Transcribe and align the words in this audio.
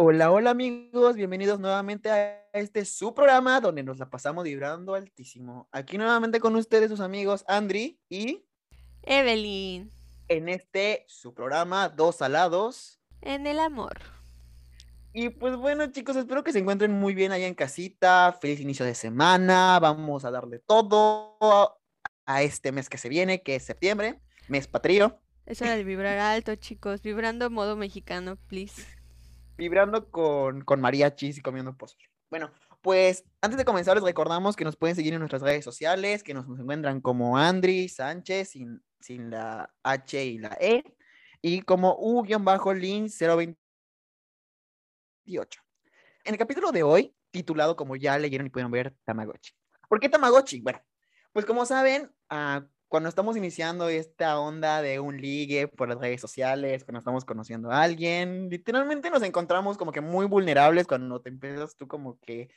Hola, 0.00 0.30
hola 0.30 0.50
amigos, 0.50 1.16
bienvenidos 1.16 1.58
nuevamente 1.58 2.08
a 2.08 2.48
este 2.52 2.84
su 2.84 3.12
programa 3.12 3.60
donde 3.60 3.82
nos 3.82 3.98
la 3.98 4.08
pasamos 4.08 4.44
vibrando 4.44 4.94
altísimo. 4.94 5.68
Aquí 5.72 5.98
nuevamente 5.98 6.38
con 6.38 6.54
ustedes 6.54 6.88
sus 6.88 7.00
amigos 7.00 7.44
Andri 7.48 7.98
y 8.08 8.46
Evelyn. 9.02 9.90
En 10.28 10.48
este 10.48 11.04
su 11.08 11.34
programa 11.34 11.88
Dos 11.88 12.22
Alados. 12.22 13.00
En 13.22 13.48
el 13.48 13.58
amor. 13.58 13.98
Y 15.12 15.30
pues 15.30 15.56
bueno 15.56 15.90
chicos, 15.90 16.14
espero 16.14 16.44
que 16.44 16.52
se 16.52 16.60
encuentren 16.60 16.92
muy 16.92 17.16
bien 17.16 17.32
allá 17.32 17.48
en 17.48 17.54
casita. 17.54 18.38
Feliz 18.40 18.60
inicio 18.60 18.86
de 18.86 18.94
semana. 18.94 19.80
Vamos 19.80 20.24
a 20.24 20.30
darle 20.30 20.60
todo 20.60 21.36
a 22.24 22.42
este 22.44 22.70
mes 22.70 22.88
que 22.88 22.98
se 22.98 23.08
viene, 23.08 23.42
que 23.42 23.56
es 23.56 23.64
septiembre, 23.64 24.20
mes 24.46 24.68
patrio. 24.68 25.20
Es 25.44 25.60
hora 25.60 25.74
de 25.74 25.82
vibrar 25.82 26.18
alto, 26.18 26.54
chicos. 26.54 27.02
Vibrando 27.02 27.50
modo 27.50 27.74
mexicano, 27.74 28.36
please. 28.46 28.97
Vibrando 29.58 30.10
con, 30.10 30.62
con 30.62 30.80
mariachis 30.80 31.36
y 31.36 31.42
comiendo 31.42 31.76
pozole. 31.76 32.08
Bueno, 32.30 32.50
pues 32.80 33.24
antes 33.40 33.58
de 33.58 33.64
comenzar 33.64 33.96
les 33.96 34.04
recordamos 34.04 34.54
que 34.54 34.64
nos 34.64 34.76
pueden 34.76 34.94
seguir 34.94 35.12
en 35.14 35.18
nuestras 35.18 35.42
redes 35.42 35.64
sociales, 35.64 36.22
que 36.22 36.32
nos 36.32 36.46
encuentran 36.46 37.00
como 37.00 37.36
Andri 37.36 37.88
Sánchez 37.88 38.50
sin, 38.50 38.80
sin 39.00 39.30
la 39.30 39.74
H 39.82 40.24
y 40.24 40.38
la 40.38 40.56
E, 40.60 40.84
y 41.42 41.62
como 41.62 41.96
U-Link028. 41.98 43.56
En 46.24 46.34
el 46.34 46.38
capítulo 46.38 46.70
de 46.70 46.82
hoy, 46.82 47.14
titulado 47.30 47.74
como 47.76 47.96
ya 47.96 48.18
leyeron 48.18 48.46
y 48.46 48.50
pudieron 48.50 48.70
ver, 48.70 48.94
Tamagotchi. 49.04 49.52
¿Por 49.88 49.98
qué 49.98 50.08
Tamagotchi? 50.08 50.60
Bueno, 50.60 50.80
pues 51.32 51.44
como 51.46 51.66
saben, 51.66 52.12
uh, 52.30 52.60
cuando 52.88 53.08
estamos 53.08 53.36
iniciando 53.36 53.88
esta 53.88 54.40
onda 54.40 54.82
de 54.82 54.98
un 54.98 55.20
ligue 55.20 55.68
por 55.68 55.88
las 55.88 55.98
redes 55.98 56.20
sociales, 56.20 56.84
cuando 56.84 56.98
estamos 56.98 57.24
conociendo 57.24 57.70
a 57.70 57.82
alguien, 57.82 58.48
literalmente 58.48 59.10
nos 59.10 59.22
encontramos 59.22 59.76
como 59.76 59.92
que 59.92 60.00
muy 60.00 60.26
vulnerables 60.26 60.86
cuando 60.86 61.20
te 61.20 61.28
empiezas 61.28 61.76
tú 61.76 61.86
como 61.86 62.18
que, 62.20 62.48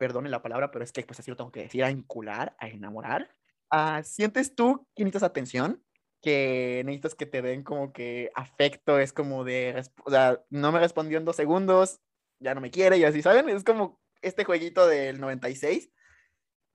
perdone 0.00 0.30
la 0.30 0.40
palabra, 0.40 0.70
pero 0.70 0.82
es 0.82 0.92
que 0.92 1.02
pues 1.02 1.20
así 1.20 1.30
lo 1.30 1.36
tengo 1.36 1.52
que 1.52 1.62
decir, 1.62 1.84
a 1.84 1.88
vincular, 1.88 2.56
a 2.58 2.68
enamorar. 2.68 3.28
Uh, 3.70 4.02
¿Sientes 4.02 4.54
tú 4.54 4.86
que 4.96 5.04
necesitas 5.04 5.28
atención? 5.28 5.84
Que 6.22 6.82
necesitas 6.86 7.14
que 7.14 7.26
te 7.26 7.42
den 7.42 7.62
como 7.62 7.92
que 7.92 8.30
afecto, 8.34 8.98
es 8.98 9.12
como 9.12 9.44
de, 9.44 9.84
o 10.04 10.10
sea, 10.10 10.42
no 10.48 10.72
me 10.72 10.80
respondió 10.80 11.18
en 11.18 11.26
dos 11.26 11.36
segundos, 11.36 12.00
ya 12.38 12.54
no 12.54 12.62
me 12.62 12.70
quiere 12.70 12.96
y 12.96 13.04
así, 13.04 13.20
¿saben? 13.20 13.50
Es 13.50 13.62
como 13.62 14.00
este 14.22 14.44
jueguito 14.44 14.86
del 14.86 15.20
96 15.20 15.90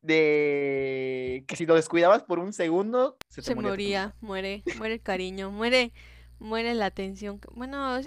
de 0.06 1.44
que 1.48 1.56
si 1.56 1.66
lo 1.66 1.76
descuidabas 1.76 2.24
por 2.24 2.40
un 2.40 2.54
segundo, 2.54 3.18
se, 3.30 3.42
se 3.42 3.56
moría, 3.56 4.16
muere, 4.22 4.64
muere 4.78 4.96
el 4.96 5.02
cariño, 5.02 5.52
muere, 5.52 5.92
muere 6.40 6.74
la 6.74 6.86
atención. 6.86 7.40
Bueno, 7.54 8.00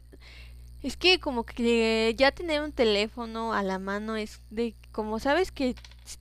es 0.83 0.97
que 0.97 1.19
como 1.19 1.45
que 1.45 2.15
ya 2.17 2.31
tener 2.31 2.63
un 2.63 2.73
teléfono 2.73 3.53
a 3.53 3.63
la 3.63 3.79
mano 3.79 4.17
es 4.17 4.41
de, 4.51 4.75
como 4.93 5.19
sabes 5.19 5.51
que 5.51 5.75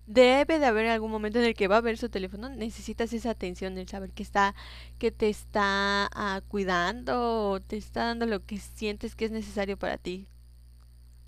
debe 0.07 0.57
de 0.57 0.65
haber 0.65 0.87
algún 0.87 1.11
momento 1.11 1.37
en 1.39 1.45
el 1.45 1.53
que 1.53 1.67
va 1.67 1.77
a 1.77 1.81
ver 1.81 1.97
su 1.97 2.09
teléfono, 2.09 2.49
necesitas 2.49 3.13
esa 3.13 3.29
atención, 3.29 3.77
el 3.77 3.87
saber 3.87 4.11
que 4.11 4.23
está, 4.23 4.55
que 4.97 5.11
te 5.11 5.29
está 5.29 6.09
uh, 6.15 6.41
cuidando 6.49 7.51
o 7.51 7.59
te 7.59 7.77
está 7.77 8.05
dando 8.05 8.25
lo 8.25 8.45
que 8.45 8.57
sientes 8.57 9.15
que 9.15 9.25
es 9.25 9.31
necesario 9.31 9.77
para 9.77 9.97
ti. 9.97 10.27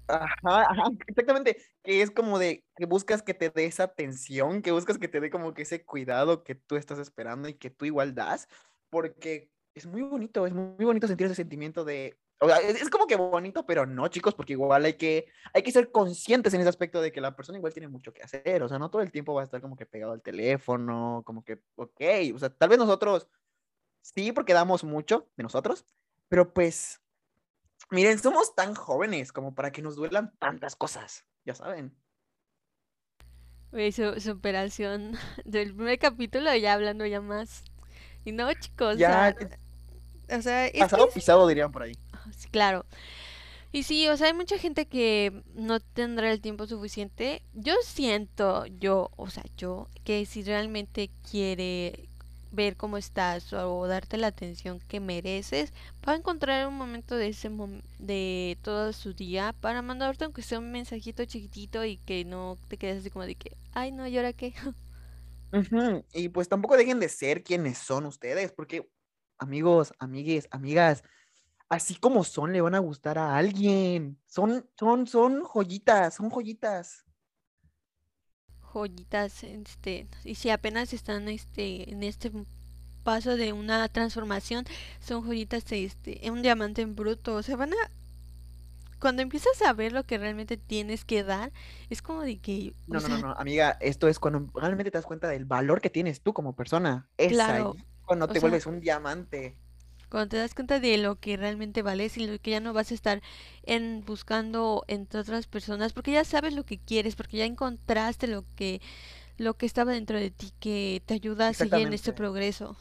Ajá, 0.07 0.63
ajá, 0.63 0.89
exactamente, 1.05 1.55
es 1.89 2.11
como 2.11 2.39
de 2.39 2.65
que 2.75 2.85
buscas 2.85 3.21
que 3.23 3.33
te 3.33 3.49
dé 3.49 3.65
esa 3.65 3.83
atención, 3.83 4.61
que 4.61 4.71
buscas 4.71 4.97
que 4.97 5.07
te 5.07 5.19
dé 5.19 5.29
como 5.29 5.53
que 5.53 5.63
ese 5.63 5.83
cuidado 5.85 6.43
que 6.43 6.55
tú 6.55 6.75
estás 6.75 6.99
esperando 6.99 7.49
y 7.49 7.55
que 7.55 7.69
tú 7.69 7.85
igual 7.85 8.15
das, 8.15 8.47
porque 8.89 9.51
es 9.73 9.85
muy 9.85 10.01
bonito, 10.01 10.45
es 10.45 10.53
muy 10.53 10.85
bonito 10.85 11.07
sentir 11.07 11.25
ese 11.25 11.35
sentimiento 11.35 11.83
de, 11.85 12.19
o 12.39 12.47
sea, 12.47 12.57
es, 12.59 12.89
como 12.89 13.07
que 13.07 13.15
bonito, 13.15 13.65
pero 13.65 13.85
no, 13.85 14.07
chicos, 14.07 14.35
porque 14.35 14.53
igual 14.53 14.85
hay 14.85 14.93
que, 14.93 15.27
hay 15.53 15.63
que 15.63 15.71
ser 15.71 15.91
conscientes 15.91 16.53
en 16.53 16.61
ese 16.61 16.69
aspecto 16.69 17.01
de 17.01 17.11
que 17.11 17.21
la 17.21 17.35
persona 17.35 17.57
igual 17.57 17.73
tiene 17.73 17.87
mucho 17.87 18.13
que 18.13 18.23
hacer, 18.23 18.61
o 18.63 18.69
sea, 18.69 18.79
no 18.79 18.89
todo 18.89 19.01
el 19.01 19.11
tiempo 19.11 19.33
va 19.33 19.41
a 19.41 19.45
estar 19.45 19.61
como 19.61 19.75
que 19.75 19.85
pegado 19.85 20.13
al 20.13 20.21
teléfono, 20.21 21.23
como 21.25 21.43
que, 21.43 21.61
ok, 21.75 22.01
o 22.35 22.39
sea, 22.39 22.49
tal 22.49 22.69
vez 22.69 22.77
nosotros, 22.77 23.27
sí, 24.01 24.31
porque 24.31 24.53
damos 24.53 24.83
mucho 24.83 25.29
de 25.37 25.43
nosotros, 25.43 25.85
pero 26.29 26.53
pues 26.53 27.01
Miren, 27.91 28.19
somos 28.19 28.53
tan 28.53 28.75
jóvenes 28.75 29.31
como 29.33 29.55
para 29.55 29.71
que 29.71 29.81
nos 29.81 29.95
duelan 29.95 30.35
tantas 30.37 30.75
cosas, 30.75 31.25
ya 31.49 31.55
saben. 31.55 31.91
su, 33.91 34.21
superación 34.21 35.17
del 35.45 35.73
primer 35.73 35.97
capítulo, 35.97 36.55
ya 36.55 36.73
hablando 36.73 37.05
ya 37.05 37.21
más. 37.21 37.63
Y 38.23 38.31
no, 38.31 38.53
chicos, 38.53 38.97
ya, 38.97 39.35
o 40.29 40.41
sea, 40.41 40.69
pasado 40.77 41.09
pisado 41.09 41.47
dirían 41.47 41.71
por 41.71 41.83
ahí. 41.83 41.93
Sí, 42.35 42.49
claro. 42.49 42.85
Y 43.71 43.83
sí, 43.83 44.07
o 44.09 44.17
sea, 44.17 44.27
hay 44.27 44.33
mucha 44.33 44.57
gente 44.57 44.87
que 44.87 45.43
no 45.53 45.79
tendrá 45.79 46.31
el 46.31 46.41
tiempo 46.41 46.67
suficiente. 46.67 47.41
Yo 47.53 47.73
siento, 47.83 48.65
yo, 48.65 49.09
o 49.15 49.29
sea, 49.29 49.43
yo, 49.57 49.87
que 50.03 50.25
si 50.25 50.43
realmente 50.43 51.09
quiere 51.29 52.08
ver 52.51 52.75
cómo 52.77 52.97
estás 52.97 53.53
o 53.53 53.87
darte 53.87 54.17
la 54.17 54.27
atención 54.27 54.79
que 54.87 54.99
mereces, 54.99 55.71
va 56.07 56.13
a 56.13 56.15
encontrar 56.17 56.67
un 56.67 56.75
momento 56.77 57.15
de 57.15 57.29
ese 57.29 57.49
de 57.99 58.57
todo 58.61 58.93
su 58.93 59.13
día 59.13 59.53
para 59.59 59.81
mandarte 59.81 60.25
aunque 60.25 60.41
sea 60.41 60.59
un 60.59 60.71
mensajito 60.71 61.25
chiquitito 61.25 61.85
y 61.85 61.97
que 61.97 62.25
no 62.25 62.57
te 62.67 62.77
quedes 62.77 62.99
así 62.99 63.09
como 63.11 63.25
de 63.25 63.35
que, 63.35 63.57
ay 63.73 63.91
no, 63.91 64.07
¿y 64.07 64.17
ahora 64.17 64.33
qué? 64.33 64.53
Y 66.13 66.29
pues 66.29 66.47
tampoco 66.49 66.77
dejen 66.77 66.99
de 66.99 67.09
ser 67.09 67.43
quienes 67.43 67.77
son 67.77 68.05
ustedes, 68.05 68.51
porque 68.51 68.89
amigos, 69.39 69.93
amigues, 69.99 70.47
amigas, 70.51 71.03
así 71.69 71.95
como 71.95 72.23
son, 72.23 72.53
le 72.53 72.61
van 72.61 72.75
a 72.75 72.79
gustar 72.79 73.17
a 73.19 73.37
alguien. 73.37 74.21
Son, 74.27 74.69
son, 74.79 75.07
son 75.07 75.43
joyitas, 75.43 76.15
son 76.15 76.29
joyitas 76.29 77.05
joyitas, 78.73 79.43
este, 79.43 80.07
y 80.23 80.35
si 80.35 80.49
apenas 80.49 80.93
están 80.93 81.27
este, 81.27 81.91
en 81.91 82.03
este 82.03 82.31
paso 83.03 83.35
de 83.35 83.53
una 83.53 83.87
transformación, 83.89 84.65
son 84.99 85.23
joyitas 85.23 85.71
este, 85.71 86.21
un 86.29 86.41
diamante 86.41 86.81
en 86.81 86.95
bruto, 86.95 87.35
o 87.35 87.43
sea, 87.43 87.55
van 87.55 87.73
a 87.73 87.91
cuando 88.99 89.21
empiezas 89.21 89.61
a 89.61 89.73
ver 89.73 89.93
lo 89.93 90.03
que 90.03 90.17
realmente 90.17 90.57
tienes 90.57 91.05
que 91.05 91.23
dar, 91.23 91.51
es 91.89 92.01
como 92.01 92.21
de 92.21 92.37
que... 92.37 92.73
No, 92.87 92.99
no, 92.99 93.07
no, 93.07 93.17
no, 93.17 93.31
amiga, 93.31 93.77
esto 93.79 94.07
es 94.07 94.19
cuando 94.19 94.47
realmente 94.53 94.91
te 94.91 94.97
das 94.97 95.05
cuenta 95.05 95.29
del 95.29 95.45
valor 95.45 95.79
que 95.81 95.89
tienes 95.89 96.21
tú 96.21 96.33
como 96.33 96.53
persona. 96.53 97.07
Es 97.17 97.31
claro, 97.31 97.75
cuando 98.05 98.27
te 98.27 98.39
vuelves 98.39 98.65
un 98.65 98.81
diamante. 98.81 99.55
Cuando 100.09 100.29
te 100.29 100.37
das 100.37 100.55
cuenta 100.55 100.79
de 100.79 100.97
lo 100.97 101.19
que 101.19 101.37
realmente 101.37 101.81
vales 101.81 102.17
y 102.17 102.25
lo 102.25 102.39
que 102.39 102.51
ya 102.51 102.59
no 102.59 102.73
vas 102.73 102.91
a 102.91 102.95
estar 102.95 103.21
en 103.63 104.03
buscando 104.05 104.83
entre 104.87 105.19
otras 105.19 105.47
personas, 105.47 105.93
porque 105.93 106.11
ya 106.11 106.23
sabes 106.23 106.53
lo 106.53 106.65
que 106.65 106.79
quieres, 106.79 107.15
porque 107.15 107.37
ya 107.37 107.45
encontraste 107.45 108.27
lo 108.27 108.43
que 108.55 108.81
lo 109.37 109.55
que 109.55 109.65
estaba 109.65 109.93
dentro 109.93 110.19
de 110.19 110.31
ti 110.31 110.51
que 110.59 111.01
te 111.05 111.13
ayuda 111.13 111.47
a 111.47 111.53
seguir 111.53 111.87
en 111.87 111.93
este 111.93 112.11
progreso. 112.11 112.77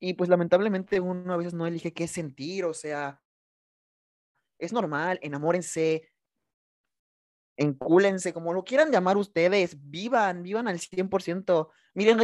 Y 0.00 0.14
pues 0.14 0.28
lamentablemente 0.28 1.00
uno 1.00 1.32
a 1.32 1.36
veces 1.36 1.54
no 1.54 1.66
elige 1.66 1.92
qué 1.92 2.08
sentir, 2.08 2.64
o 2.64 2.74
sea, 2.74 3.20
es 4.58 4.72
normal, 4.72 5.18
enamórense, 5.22 6.10
encúlense, 7.56 8.32
como 8.32 8.52
lo 8.52 8.64
quieran 8.64 8.90
llamar 8.90 9.16
ustedes, 9.16 9.76
vivan, 9.90 10.42
vivan 10.42 10.68
al 10.68 10.78
100%. 10.78 11.68
Miren, 11.94 12.20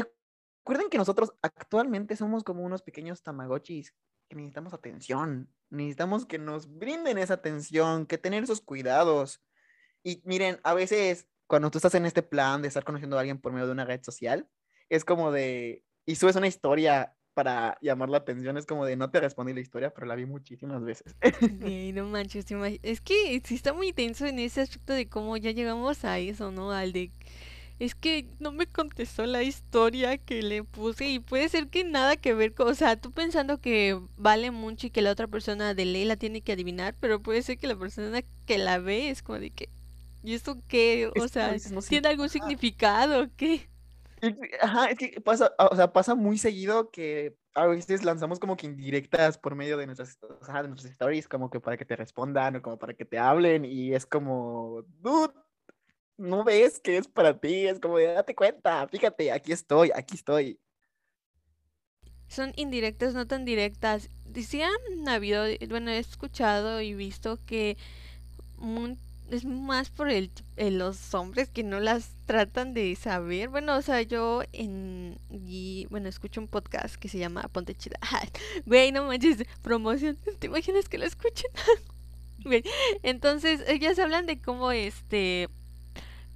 Recuerden 0.65 0.89
que 0.89 0.97
nosotros 0.97 1.35
actualmente 1.43 2.17
somos 2.17 2.43
como 2.43 2.63
unos 2.65 2.81
pequeños 2.81 3.23
tamagotchis 3.23 3.95
que 4.31 4.37
necesitamos 4.37 4.73
atención, 4.73 5.51
necesitamos 5.69 6.25
que 6.25 6.39
nos 6.39 6.79
brinden 6.79 7.19
esa 7.19 7.35
atención, 7.35 8.07
que 8.07 8.17
tener 8.17 8.45
esos 8.45 8.63
cuidados. 8.63 9.43
Y 10.03 10.23
miren, 10.25 10.59
a 10.65 10.73
veces 10.73 11.29
cuando 11.47 11.71
tú 11.71 11.77
estás 11.77 11.95
en 11.97 12.07
este 12.07 12.23
plan 12.23 12.63
de 12.63 12.69
estar 12.69 12.83
conociendo 12.83 13.19
a 13.19 13.21
alguien 13.21 13.39
por 13.39 13.53
medio 13.53 13.67
de 13.67 13.73
una 13.73 13.85
red 13.85 14.03
social, 14.03 14.49
es 14.89 15.05
como 15.05 15.33
de, 15.33 15.85
y 16.07 16.15
subes 16.15 16.37
una 16.37 16.47
historia 16.47 17.15
para 17.35 17.77
llamar 17.83 18.09
la 18.09 18.17
atención, 18.17 18.57
es 18.57 18.65
como 18.65 18.87
de, 18.87 18.97
no 18.97 19.11
te 19.11 19.21
respondí 19.21 19.53
la 19.53 19.61
historia, 19.61 19.93
pero 19.93 20.07
la 20.07 20.15
vi 20.15 20.25
muchísimas 20.25 20.83
veces. 20.83 21.15
no 21.95 22.07
manches, 22.07 22.47
es 22.83 23.03
que 23.03 23.43
sí 23.45 23.55
está 23.55 23.75
muy 23.75 23.93
tenso 23.93 24.25
en 24.25 24.39
ese 24.39 24.63
aspecto 24.63 24.95
de 24.95 25.11
cómo 25.11 25.37
ya 25.37 25.51
llegamos 25.51 26.07
a 26.07 26.19
eso, 26.19 26.51
¿no? 26.53 26.73
Al 26.73 26.95
de 26.95 27.11
es 27.79 27.95
que 27.95 28.29
no 28.39 28.53
me 28.53 28.67
contestó 28.67 29.27
la 29.27 29.43
historia 29.43 30.17
que 30.19 30.43
le 30.43 30.63
puse 30.63 31.09
y 31.09 31.19
puede 31.19 31.49
ser 31.49 31.69
que 31.69 31.85
nada 31.85 32.17
que 32.17 32.35
ver 32.35 32.55
con, 32.55 32.69
o 32.69 32.75
sea, 32.75 32.97
tú 32.97 33.13
pensando 33.13 33.61
que 33.61 34.01
vale 34.17 34.51
mucho 34.51 34.87
y 34.87 34.91
que 34.91 35.03
la 35.03 35.11
otra 35.11 35.27
persona 35.27 35.75
de 35.75 35.85
ley 35.85 36.05
la 36.05 36.17
tiene 36.17 36.41
que 36.43 36.53
adivinar, 36.53 36.95
pero 37.01 37.21
puede 37.21 37.43
ser 37.43 37.59
que 37.59 37.67
la 37.67 37.77
persona 37.77 38.23
que 38.47 38.59
la 38.59 38.79
ve 38.79 39.11
es 39.11 39.23
como 39.23 39.39
de 39.41 39.51
que, 39.51 39.71
¿y 40.23 40.35
esto 40.35 40.59
qué? 40.69 41.11
O 41.21 41.29
sea, 41.29 41.57
¿tiene 41.89 42.09
algún 42.09 42.29
significado 42.29 43.25
o 43.25 43.27
qué? 43.37 43.69
Ajá, 44.63 44.87
es 44.87 44.97
que 44.97 45.21
pasa, 45.21 45.53
o 45.59 45.77
sea, 45.77 45.93
pasa 45.93 46.15
muy 46.15 46.39
seguido 46.39 46.91
que 46.91 47.37
a 47.55 47.67
veces 47.67 48.05
lanzamos 48.05 48.39
como 48.39 48.57
que 48.57 48.67
indirectas 48.67 49.37
por 49.37 49.55
medio 49.55 49.77
de 49.77 49.87
nuestras, 49.87 50.19
o 50.23 50.45
sea, 50.45 50.63
de 50.63 50.69
nuestras 50.69 50.93
stories, 50.93 51.29
como 51.29 51.51
que 51.51 51.61
para 51.61 51.77
que 51.77 51.85
te 51.85 51.97
respondan 51.97 52.57
o 52.57 52.63
como 52.63 52.79
para 52.79 52.95
que 52.95 53.05
te 53.05 53.19
hablen 53.19 53.65
y 53.65 53.95
es 53.95 54.07
como, 54.07 54.85
dude, 55.01 55.35
no 56.17 56.45
ves 56.45 56.81
que 56.81 56.97
es 56.97 57.09
para 57.09 57.39
ti, 57.39 57.67
es 57.67 57.81
como 57.81 57.99
de 57.99 58.07
date 58.07 58.35
cuenta, 58.35 58.87
fíjate, 58.89 59.33
aquí 59.33 59.53
estoy, 59.53 59.91
aquí 59.95 60.15
estoy. 60.15 60.59
Son 62.29 62.53
indirectas, 62.57 63.15
no 63.15 63.27
tan 63.27 63.45
directas. 63.45 64.09
sí 64.35 64.63
han 64.63 65.09
habido, 65.09 65.45
bueno, 65.69 65.91
he 65.91 65.99
escuchado 65.99 66.81
y 66.81 66.95
visto 66.95 67.39
que 67.47 67.77
es 69.31 69.45
más 69.45 69.91
por 69.91 70.11
el, 70.11 70.31
los 70.57 71.15
hombres 71.15 71.49
que 71.49 71.63
no 71.63 71.81
las 71.81 72.11
tratan 72.27 72.75
de 72.75 72.95
saber. 72.97 73.49
Bueno, 73.49 73.77
o 73.77 73.83
sea, 73.83 74.03
yo 74.03 74.43
en 74.53 75.19
y 75.31 75.87
bueno, 75.91 76.09
escucho 76.09 76.41
un 76.41 76.49
podcast 76.49 76.97
que 76.97 77.09
se 77.09 77.19
llama 77.19 77.49
Ponte 77.53 77.75
Chida. 77.75 77.99
Güey, 78.67 78.93
no 78.93 79.05
manches, 79.05 79.45
promoción. 79.63 80.17
¿Te 80.39 80.47
imaginas 80.47 80.89
que 80.89 80.99
lo 80.99 81.05
escuchen? 81.05 81.51
Entonces, 83.03 83.63
ellas 83.67 83.99
hablan 83.99 84.27
de 84.27 84.41
cómo 84.41 84.73
este 84.73 85.49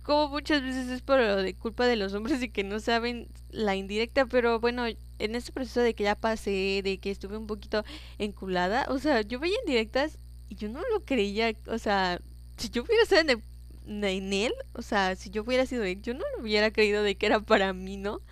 como 0.08 0.28
muchas 0.30 0.62
veces 0.62 0.88
es 0.88 1.02
por 1.02 1.18
lo 1.18 1.36
de 1.36 1.52
culpa 1.52 1.86
de 1.86 1.94
los 1.94 2.14
hombres 2.14 2.42
y 2.42 2.48
que 2.48 2.64
no 2.64 2.80
saben 2.80 3.28
la 3.50 3.76
indirecta, 3.76 4.24
pero 4.24 4.58
bueno, 4.58 4.86
en 4.86 5.34
este 5.34 5.52
proceso 5.52 5.82
de 5.82 5.92
que 5.92 6.04
ya 6.04 6.14
pasé, 6.14 6.80
de 6.82 6.96
que 6.96 7.10
estuve 7.10 7.36
un 7.36 7.46
poquito 7.46 7.84
enculada, 8.16 8.86
o 8.88 8.98
sea, 8.98 9.20
yo 9.20 9.38
veía 9.38 9.58
indirectas 9.66 10.16
y 10.48 10.54
yo 10.54 10.70
no 10.70 10.80
lo 10.90 11.04
creía, 11.04 11.52
o 11.66 11.76
sea, 11.76 12.22
si 12.56 12.70
yo 12.70 12.84
hubiera 12.84 13.04
sido 13.04 13.20
en, 13.20 14.32
él, 14.32 14.54
o 14.72 14.80
sea, 14.80 15.14
si 15.14 15.28
yo 15.28 15.42
hubiera 15.42 15.66
sido 15.66 15.84
él, 15.84 16.00
yo 16.00 16.14
no 16.14 16.24
lo 16.34 16.42
hubiera 16.42 16.70
creído 16.70 17.02
de 17.02 17.16
que 17.16 17.26
era 17.26 17.40
para 17.40 17.74
mí, 17.74 17.98
¿no? 17.98 18.22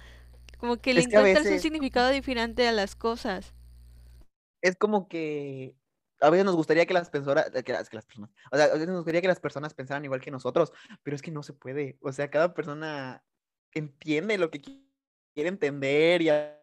Como 0.56 0.79
que 0.79 0.94
le 0.94 1.02
encuentras 1.02 1.44
un 1.44 1.61
significado 1.61 2.08
diferente 2.08 2.67
a 2.67 2.72
las 2.72 2.96
cosas. 2.96 3.52
Es 4.62 4.76
como 4.76 5.08
que 5.08 5.75
a 6.20 6.30
veces 6.30 6.44
nos 6.44 6.56
gustaría 6.56 6.86
que 6.86 6.94
las 6.94 7.10
personas, 7.10 7.50
que 7.50 7.72
las, 7.72 7.88
que 7.88 7.96
las 7.96 8.06
personas, 8.06 8.30
o 8.50 8.56
sea, 8.56 8.66
a 8.66 8.72
veces 8.72 8.88
nos 8.88 8.98
gustaría 8.98 9.20
que 9.20 9.28
las 9.28 9.40
personas 9.40 9.74
pensaran 9.74 10.04
igual 10.04 10.20
que 10.20 10.30
nosotros, 10.30 10.72
pero 11.02 11.14
es 11.14 11.22
que 11.22 11.30
no 11.30 11.42
se 11.42 11.52
puede. 11.52 11.98
O 12.00 12.12
sea, 12.12 12.30
cada 12.30 12.54
persona 12.54 13.22
entiende 13.72 14.38
lo 14.38 14.50
que 14.50 14.60
quiere 14.60 15.48
entender 15.48 16.22
y 16.22 16.30
a 16.30 16.56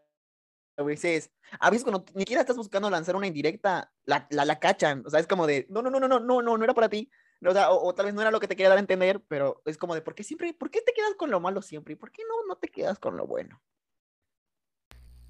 veces, 0.78 1.32
a 1.60 1.70
veces 1.70 1.84
cuando 1.84 2.06
ni 2.16 2.22
siquiera 2.22 2.42
estás 2.42 2.58
buscando 2.58 2.90
lanzar 2.90 3.16
una 3.16 3.28
indirecta, 3.28 3.92
la, 4.06 4.28
la, 4.30 4.46
la 4.46 4.60
cachan. 4.60 5.04
O 5.06 5.10
sea, 5.10 5.20
es 5.20 5.28
como 5.28 5.46
de, 5.46 5.68
no, 5.70 5.82
no, 5.82 5.90
no, 5.90 6.00
no, 6.00 6.08
no, 6.08 6.20
no, 6.20 6.42
no, 6.42 6.58
no 6.58 6.64
era 6.64 6.74
para 6.74 6.90
ti. 6.90 7.10
O, 7.46 7.94
tal 7.94 8.06
vez 8.06 8.16
no 8.16 8.22
era 8.22 8.32
lo 8.32 8.40
que 8.40 8.48
te 8.48 8.56
quería 8.56 8.70
dar 8.70 8.78
a 8.78 8.82
entender, 8.82 9.22
pero 9.28 9.62
es 9.66 9.78
como 9.78 9.96
de, 9.96 10.02
¿por 10.02 10.16
qué 10.16 10.24
siempre, 10.24 10.54
por 10.54 10.72
qué 10.72 10.82
te 10.82 10.94
quedas 10.94 11.14
con 11.16 11.30
lo 11.30 11.40
malo 11.40 11.62
siempre? 11.62 11.94
¿Y 11.94 11.98
por 11.98 12.12
qué 12.12 12.24
no, 12.28 12.48
no 12.48 12.56
te 12.56 12.70
quedas 12.70 13.00
con 13.00 13.18
lo 13.18 13.28
bueno? 13.28 13.62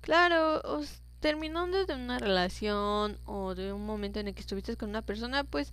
Claro, 0.02 0.62
terminando 1.24 1.86
de 1.86 1.96
una 1.96 2.20
relación 2.20 3.18
o 3.26 3.56
de 3.56 3.72
un 3.72 3.86
momento 3.86 4.20
en 4.20 4.28
el 4.28 4.34
que 4.34 4.42
estuviste 4.42 4.76
con 4.76 4.90
una 4.90 5.02
persona, 5.02 5.46
pues 5.46 5.72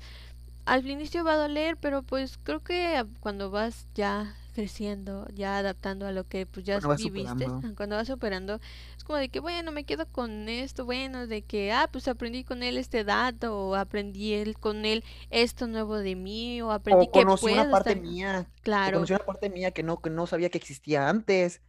al 0.64 0.88
inicio 0.88 1.24
va 1.24 1.32
a 1.32 1.38
doler, 1.38 1.76
pero 1.76 2.04
pues 2.04 2.38
creo 2.44 2.60
que 2.60 3.04
cuando 3.18 3.50
vas 3.50 3.88
ya 3.92 4.36
creciendo, 4.54 5.26
ya 5.34 5.58
adaptando 5.58 6.06
a 6.06 6.12
lo 6.12 6.22
que 6.22 6.46
pues 6.46 6.64
ya 6.64 6.78
viviste, 6.78 7.48
cuando 7.76 7.96
vas 7.96 8.06
superando, 8.06 8.60
es 8.96 9.02
como 9.02 9.18
de 9.18 9.28
que 9.28 9.40
bueno, 9.40 9.72
me 9.72 9.82
quedo 9.82 10.06
con 10.06 10.48
esto, 10.48 10.84
bueno, 10.84 11.26
de 11.26 11.42
que 11.42 11.72
ah, 11.72 11.88
pues 11.90 12.06
aprendí 12.06 12.44
con 12.44 12.62
él 12.62 12.76
este 12.76 13.02
dato 13.02 13.58
o 13.58 13.74
aprendí 13.74 14.34
él 14.34 14.56
con 14.56 14.84
él 14.84 15.02
esto 15.30 15.66
nuevo 15.66 15.96
de 15.96 16.14
mí 16.14 16.62
o 16.62 16.70
aprendí 16.70 17.08
que 17.08 17.26
puedo 17.26 17.60
una 17.60 17.68
parte 17.72 17.96
mía. 17.96 18.46
Claro. 18.62 18.98
Conocí 18.98 19.14
una 19.14 19.26
parte 19.26 19.50
mía 19.50 19.72
que 19.72 19.82
no 19.82 20.00
que 20.00 20.10
no 20.10 20.28
sabía 20.28 20.48
que 20.48 20.58
existía 20.58 21.08
antes. 21.08 21.60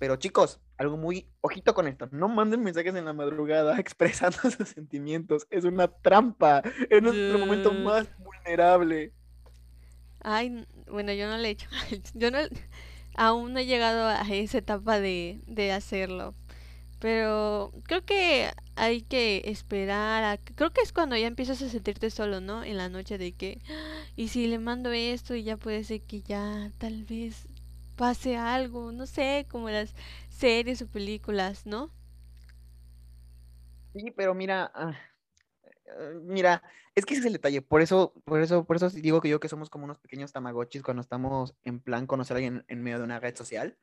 Pero 0.00 0.16
chicos, 0.16 0.60
algo 0.78 0.96
muy 0.96 1.28
ojito 1.40 1.74
con 1.74 1.88
esto, 1.88 2.08
no 2.12 2.28
manden 2.28 2.62
mensajes 2.62 2.94
en 2.94 3.04
la 3.04 3.12
madrugada 3.12 3.78
expresando 3.80 4.38
sus 4.50 4.68
sentimientos, 4.70 5.46
es 5.50 5.64
una 5.64 5.88
trampa, 5.88 6.62
es 6.88 7.02
nuestro 7.02 7.38
momento 7.38 7.72
más 7.72 8.08
vulnerable. 8.18 9.12
Ay, 10.20 10.66
bueno, 10.90 11.12
yo 11.12 11.28
no 11.28 11.36
le 11.36 11.48
he 11.48 11.50
hecho, 11.52 11.68
yo 12.14 12.30
no, 12.30 12.38
aún 13.16 13.52
no 13.52 13.60
he 13.60 13.66
llegado 13.66 14.06
a 14.06 14.22
esa 14.22 14.58
etapa 14.58 15.00
de, 15.00 15.40
de 15.46 15.72
hacerlo, 15.72 16.34
pero 17.00 17.72
creo 17.84 18.04
que 18.04 18.50
hay 18.76 19.02
que 19.02 19.42
esperar, 19.46 20.24
a, 20.24 20.36
creo 20.38 20.70
que 20.72 20.80
es 20.82 20.92
cuando 20.92 21.16
ya 21.16 21.26
empiezas 21.26 21.62
a 21.62 21.68
sentirte 21.68 22.10
solo, 22.10 22.40
¿no? 22.40 22.64
En 22.64 22.76
la 22.76 22.88
noche 22.88 23.18
de 23.18 23.32
que, 23.32 23.60
y 24.16 24.28
si 24.28 24.46
le 24.48 24.58
mando 24.58 24.92
esto 24.92 25.34
y 25.34 25.44
ya 25.44 25.56
puede 25.56 25.84
ser 25.84 26.02
que 26.02 26.22
ya 26.22 26.72
tal 26.78 27.04
vez 27.04 27.46
pase 27.96 28.36
algo, 28.36 28.92
no 28.92 29.06
sé, 29.06 29.46
como 29.50 29.70
las 29.70 29.94
series 30.38 30.80
o 30.82 30.88
películas, 30.88 31.66
¿no? 31.66 31.92
Sí, 33.94 34.12
pero 34.16 34.34
mira, 34.34 34.70
ah, 34.74 34.96
eh, 35.64 36.20
mira, 36.22 36.62
es 36.94 37.04
que 37.04 37.14
ese 37.14 37.22
es 37.22 37.26
el 37.26 37.32
detalle, 37.32 37.62
por 37.62 37.80
eso, 37.80 38.12
por 38.24 38.40
eso, 38.40 38.64
por 38.64 38.76
eso 38.76 38.88
digo 38.90 39.20
que 39.20 39.28
yo 39.28 39.40
que 39.40 39.48
somos 39.48 39.70
como 39.70 39.84
unos 39.84 39.98
pequeños 39.98 40.32
tamagotchis 40.32 40.82
cuando 40.82 41.00
estamos 41.00 41.54
en 41.64 41.80
plan 41.80 42.06
conocer 42.06 42.36
a 42.36 42.38
alguien 42.38 42.64
en 42.68 42.82
medio 42.82 42.98
de 42.98 43.04
una 43.04 43.18
red 43.18 43.34
social, 43.34 43.76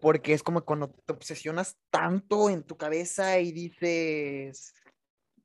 porque 0.00 0.32
es 0.32 0.42
como 0.42 0.64
cuando 0.64 0.90
te 0.90 1.12
obsesionas 1.12 1.76
tanto 1.90 2.48
en 2.48 2.62
tu 2.62 2.76
cabeza 2.76 3.38
y 3.38 3.52
dices, 3.52 4.74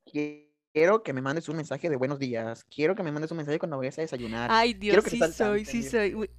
quiero 0.10 1.04
que 1.04 1.14
me 1.14 1.22
mandes 1.22 1.50
un 1.50 1.58
mensaje 1.58 1.90
de 1.90 1.98
buenos 1.98 2.20
días, 2.20 2.64
quiero 2.64 2.96
que 2.96 3.04
me 3.04 3.12
mandes 3.12 3.32
un 3.32 3.38
mensaje 3.38 3.60
cuando 3.60 3.78
vayas 3.78 3.98
a 3.98 4.02
desayunar. 4.02 4.50
Ay, 4.52 4.74
Dios, 4.74 5.04
sí 5.04 5.20
soy, 5.34 5.66
sí 5.66 5.84
soy. 5.84 6.30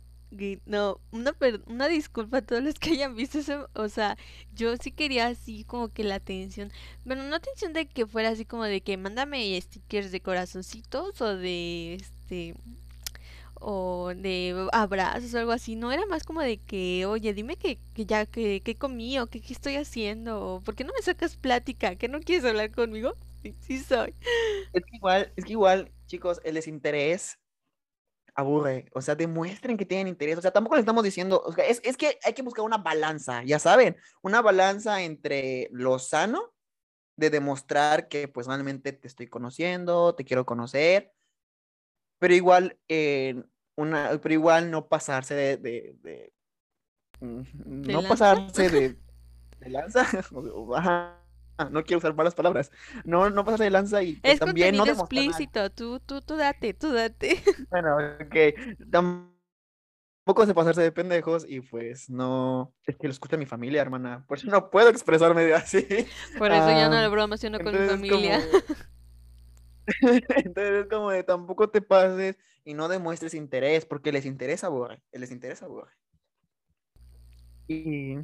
No, 0.67 1.01
una, 1.11 1.35
una 1.67 1.89
disculpa 1.89 2.39
a 2.39 2.43
todos 2.43 2.63
los 2.63 2.75
que 2.79 2.91
hayan 2.91 3.17
visto 3.17 3.39
eso. 3.39 3.69
O 3.75 3.89
sea, 3.89 4.17
yo 4.55 4.77
sí 4.77 4.93
quería 4.93 5.27
así 5.29 5.65
como 5.65 5.89
que 5.93 6.05
la 6.05 6.17
atención. 6.17 6.71
Bueno, 7.05 7.25
no 7.25 7.35
atención 7.37 7.73
de 7.73 7.87
que 7.89 8.07
fuera 8.07 8.31
así 8.31 8.45
como 8.45 8.65
de 8.65 8.81
que 8.83 8.97
mándame 8.99 9.59
stickers 9.61 10.13
de 10.13 10.21
corazoncitos 10.21 11.21
o 11.23 11.37
de 11.37 11.95
este 11.95 12.55
o 13.61 14.13
de 14.15 14.69
abrazos 14.73 15.35
o 15.35 15.39
algo 15.39 15.53
así. 15.53 15.77
No 15.77 15.93
era 15.93 16.07
más 16.07 16.25
como 16.25 16.41
de 16.43 16.59
que, 16.59 17.07
oye, 17.07 17.35
dime 17.35 17.57
que, 17.57 17.79
que 17.95 18.07
ya 18.07 18.27
que, 18.27 18.61
que 18.63 18.77
comí 18.77 19.19
o 19.19 19.27
que 19.27 19.41
qué 19.41 19.53
estoy 19.53 19.77
haciendo. 19.77 20.63
¿Por 20.65 20.75
qué 20.75 20.85
no 20.85 20.93
me 20.95 21.03
sacas 21.03 21.37
plática? 21.37 21.97
¿Que 21.97 22.09
no 22.09 22.21
quieres 22.21 22.45
hablar 22.45 22.71
conmigo? 22.73 23.15
Sí, 23.43 23.55
sí 23.61 23.79
soy. 23.81 24.15
Es 24.73 24.83
que 24.85 24.97
igual, 24.97 25.33
es 25.37 25.45
que 25.45 25.53
igual, 25.53 25.93
chicos, 26.07 26.41
el 26.45 26.55
desinterés 26.55 27.39
aburre, 28.39 28.87
o 28.95 29.01
sea, 29.01 29.17
demuestren 29.17 29.77
que 29.77 29.85
tienen 29.85 30.07
interés, 30.07 30.39
o 30.39 30.41
sea, 30.41 30.53
tampoco 30.53 30.77
le 30.77 30.81
estamos 30.81 31.03
diciendo, 31.03 31.43
o 31.45 31.53
sea, 31.53 31.67
es, 31.67 31.81
es, 31.83 31.97
que 31.97 32.21
hay 32.23 32.35
que 32.35 32.43
buscar 32.43 32.65
una 32.65 32.79
balanza, 32.79 33.43
ya 33.43 33.59
saben, 33.59 33.97
una 34.23 34.41
balanza 34.41 35.03
entre 35.03 35.69
lo 35.73 35.99
sano 35.99 36.55
de 37.17 37.31
demostrar 37.31 38.07
que 38.07 38.29
pues 38.29 38.47
realmente 38.47 38.93
te 38.93 39.09
estoy 39.09 39.27
conociendo, 39.27 40.15
te 40.15 40.25
quiero 40.25 40.47
conocer, 40.47 41.13
pero 42.21 42.33
igual, 42.33 42.79
eh, 42.87 43.43
una, 43.77 44.17
pero 44.23 44.33
igual 44.33 44.71
no 44.71 44.87
pasarse 44.87 45.35
de, 45.35 45.57
de, 45.57 45.97
de, 46.01 46.33
no 47.21 48.05
pasarse 48.05 48.71
de, 48.71 48.99
de 49.59 49.69
lanza, 49.69 50.07
Ah, 51.59 51.69
no 51.73 51.85
quiero 51.85 51.99
usar 51.99 52.15
malas 52.15 52.35
palabras. 52.35 52.71
No, 53.05 53.29
no 53.31 53.45
pasas 53.45 53.61
de 53.61 53.71
lanza 53.71 54.03
y 54.03 54.15
pues, 54.15 54.35
es 54.35 54.41
también 54.41 54.77
no 54.77 54.87
explícito. 54.87 55.71
Tú, 55.71 56.01
tú, 56.01 56.21
tú 56.23 56.37
date, 56.37 56.73
tú 56.73 56.93
date. 56.93 57.43
Bueno, 57.71 57.97
ok. 57.97 58.91
Tampoco 58.91 60.47
se 60.47 60.55
pasarse 60.55 60.83
de 60.83 60.93
pendejos 60.93 61.45
y 61.49 61.61
pues 61.61 62.09
no. 62.09 62.73
Es 62.85 62.97
que 62.97 63.09
lo 63.09 63.13
escucha 63.13 63.37
mi 63.37 63.47
familia, 63.47 63.83
hermana. 63.83 64.25
Por 64.27 64.39
eso 64.39 64.49
no 64.49 64.71
puedo 64.71 64.89
expresarme 64.89 65.53
así. 65.53 65.87
Por 66.39 66.53
eso 66.53 66.69
ya 66.69 66.89
no 66.89 66.97
ah, 66.97 67.03
le 67.03 67.09
bromaciono 67.09 67.59
con 67.59 67.73
mi 67.73 67.89
familia. 67.89 68.41
entonces 70.03 70.85
es 70.85 70.87
como 70.87 71.11
de 71.11 71.25
tampoco 71.25 71.71
te 71.71 71.81
pases 71.81 72.37
y 72.65 72.75
no 72.75 72.89
demuestres 72.89 73.35
interés 73.35 73.85
porque 73.85 74.13
les 74.13 74.27
interesa, 74.27 74.69
borre. 74.69 75.03
Les 75.13 75.33
interesa, 75.33 75.67
borre. 75.67 75.93
Y. 77.67 78.17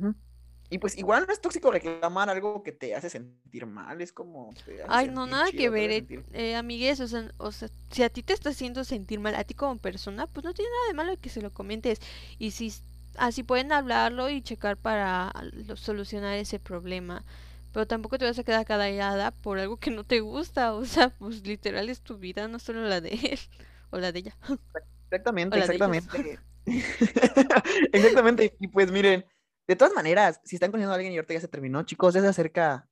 Y 0.74 0.78
pues 0.78 0.98
igual 0.98 1.24
no 1.28 1.32
es 1.32 1.40
tóxico 1.40 1.70
reclamar 1.70 2.28
algo 2.28 2.64
que 2.64 2.72
te 2.72 2.96
hace 2.96 3.08
sentir 3.08 3.64
mal, 3.64 4.00
es 4.00 4.12
como... 4.12 4.52
Ay, 4.88 5.08
no, 5.08 5.24
nada 5.24 5.52
que 5.52 5.70
ver, 5.70 5.92
eh, 5.92 6.24
eh, 6.32 6.56
amigues, 6.56 6.98
o 6.98 7.06
sea, 7.06 7.30
o 7.36 7.52
sea, 7.52 7.68
si 7.92 8.02
a 8.02 8.08
ti 8.08 8.24
te 8.24 8.32
está 8.32 8.50
haciendo 8.50 8.82
sentir 8.82 9.20
mal, 9.20 9.36
a 9.36 9.44
ti 9.44 9.54
como 9.54 9.78
persona, 9.78 10.26
pues 10.26 10.42
no 10.42 10.52
tiene 10.52 10.72
nada 10.72 10.88
de 10.88 10.94
malo 10.94 11.20
que 11.20 11.28
se 11.28 11.40
lo 11.40 11.52
comentes. 11.52 12.00
Y 12.40 12.50
si 12.50 12.74
así 13.18 13.44
pueden 13.44 13.70
hablarlo 13.70 14.28
y 14.30 14.42
checar 14.42 14.76
para 14.76 15.32
solucionar 15.76 16.34
ese 16.38 16.58
problema. 16.58 17.24
Pero 17.72 17.86
tampoco 17.86 18.18
te 18.18 18.24
vas 18.24 18.40
a 18.40 18.42
quedar 18.42 18.66
callada 18.66 19.30
por 19.30 19.60
algo 19.60 19.76
que 19.76 19.92
no 19.92 20.02
te 20.02 20.18
gusta, 20.18 20.74
o 20.74 20.84
sea, 20.86 21.10
pues 21.10 21.46
literal 21.46 21.88
es 21.88 22.00
tu 22.00 22.18
vida, 22.18 22.48
no 22.48 22.58
solo 22.58 22.82
la 22.82 23.00
de 23.00 23.10
él 23.10 23.38
o 23.90 23.98
la 23.98 24.10
de 24.10 24.18
ella. 24.18 24.36
Exactamente, 25.08 25.56
exactamente. 25.56 26.40
exactamente, 27.92 28.56
y 28.58 28.66
pues 28.66 28.90
miren, 28.90 29.24
de 29.66 29.76
todas 29.76 29.94
maneras, 29.94 30.40
si 30.44 30.56
están 30.56 30.70
conociendo 30.70 30.92
a 30.92 30.96
alguien 30.96 31.12
y 31.12 31.16
ahorita 31.16 31.34
ya 31.34 31.40
se 31.40 31.48
terminó, 31.48 31.82
chicos, 31.84 32.14
ya 32.14 32.20
se 32.20 32.28
acerca 32.28 32.88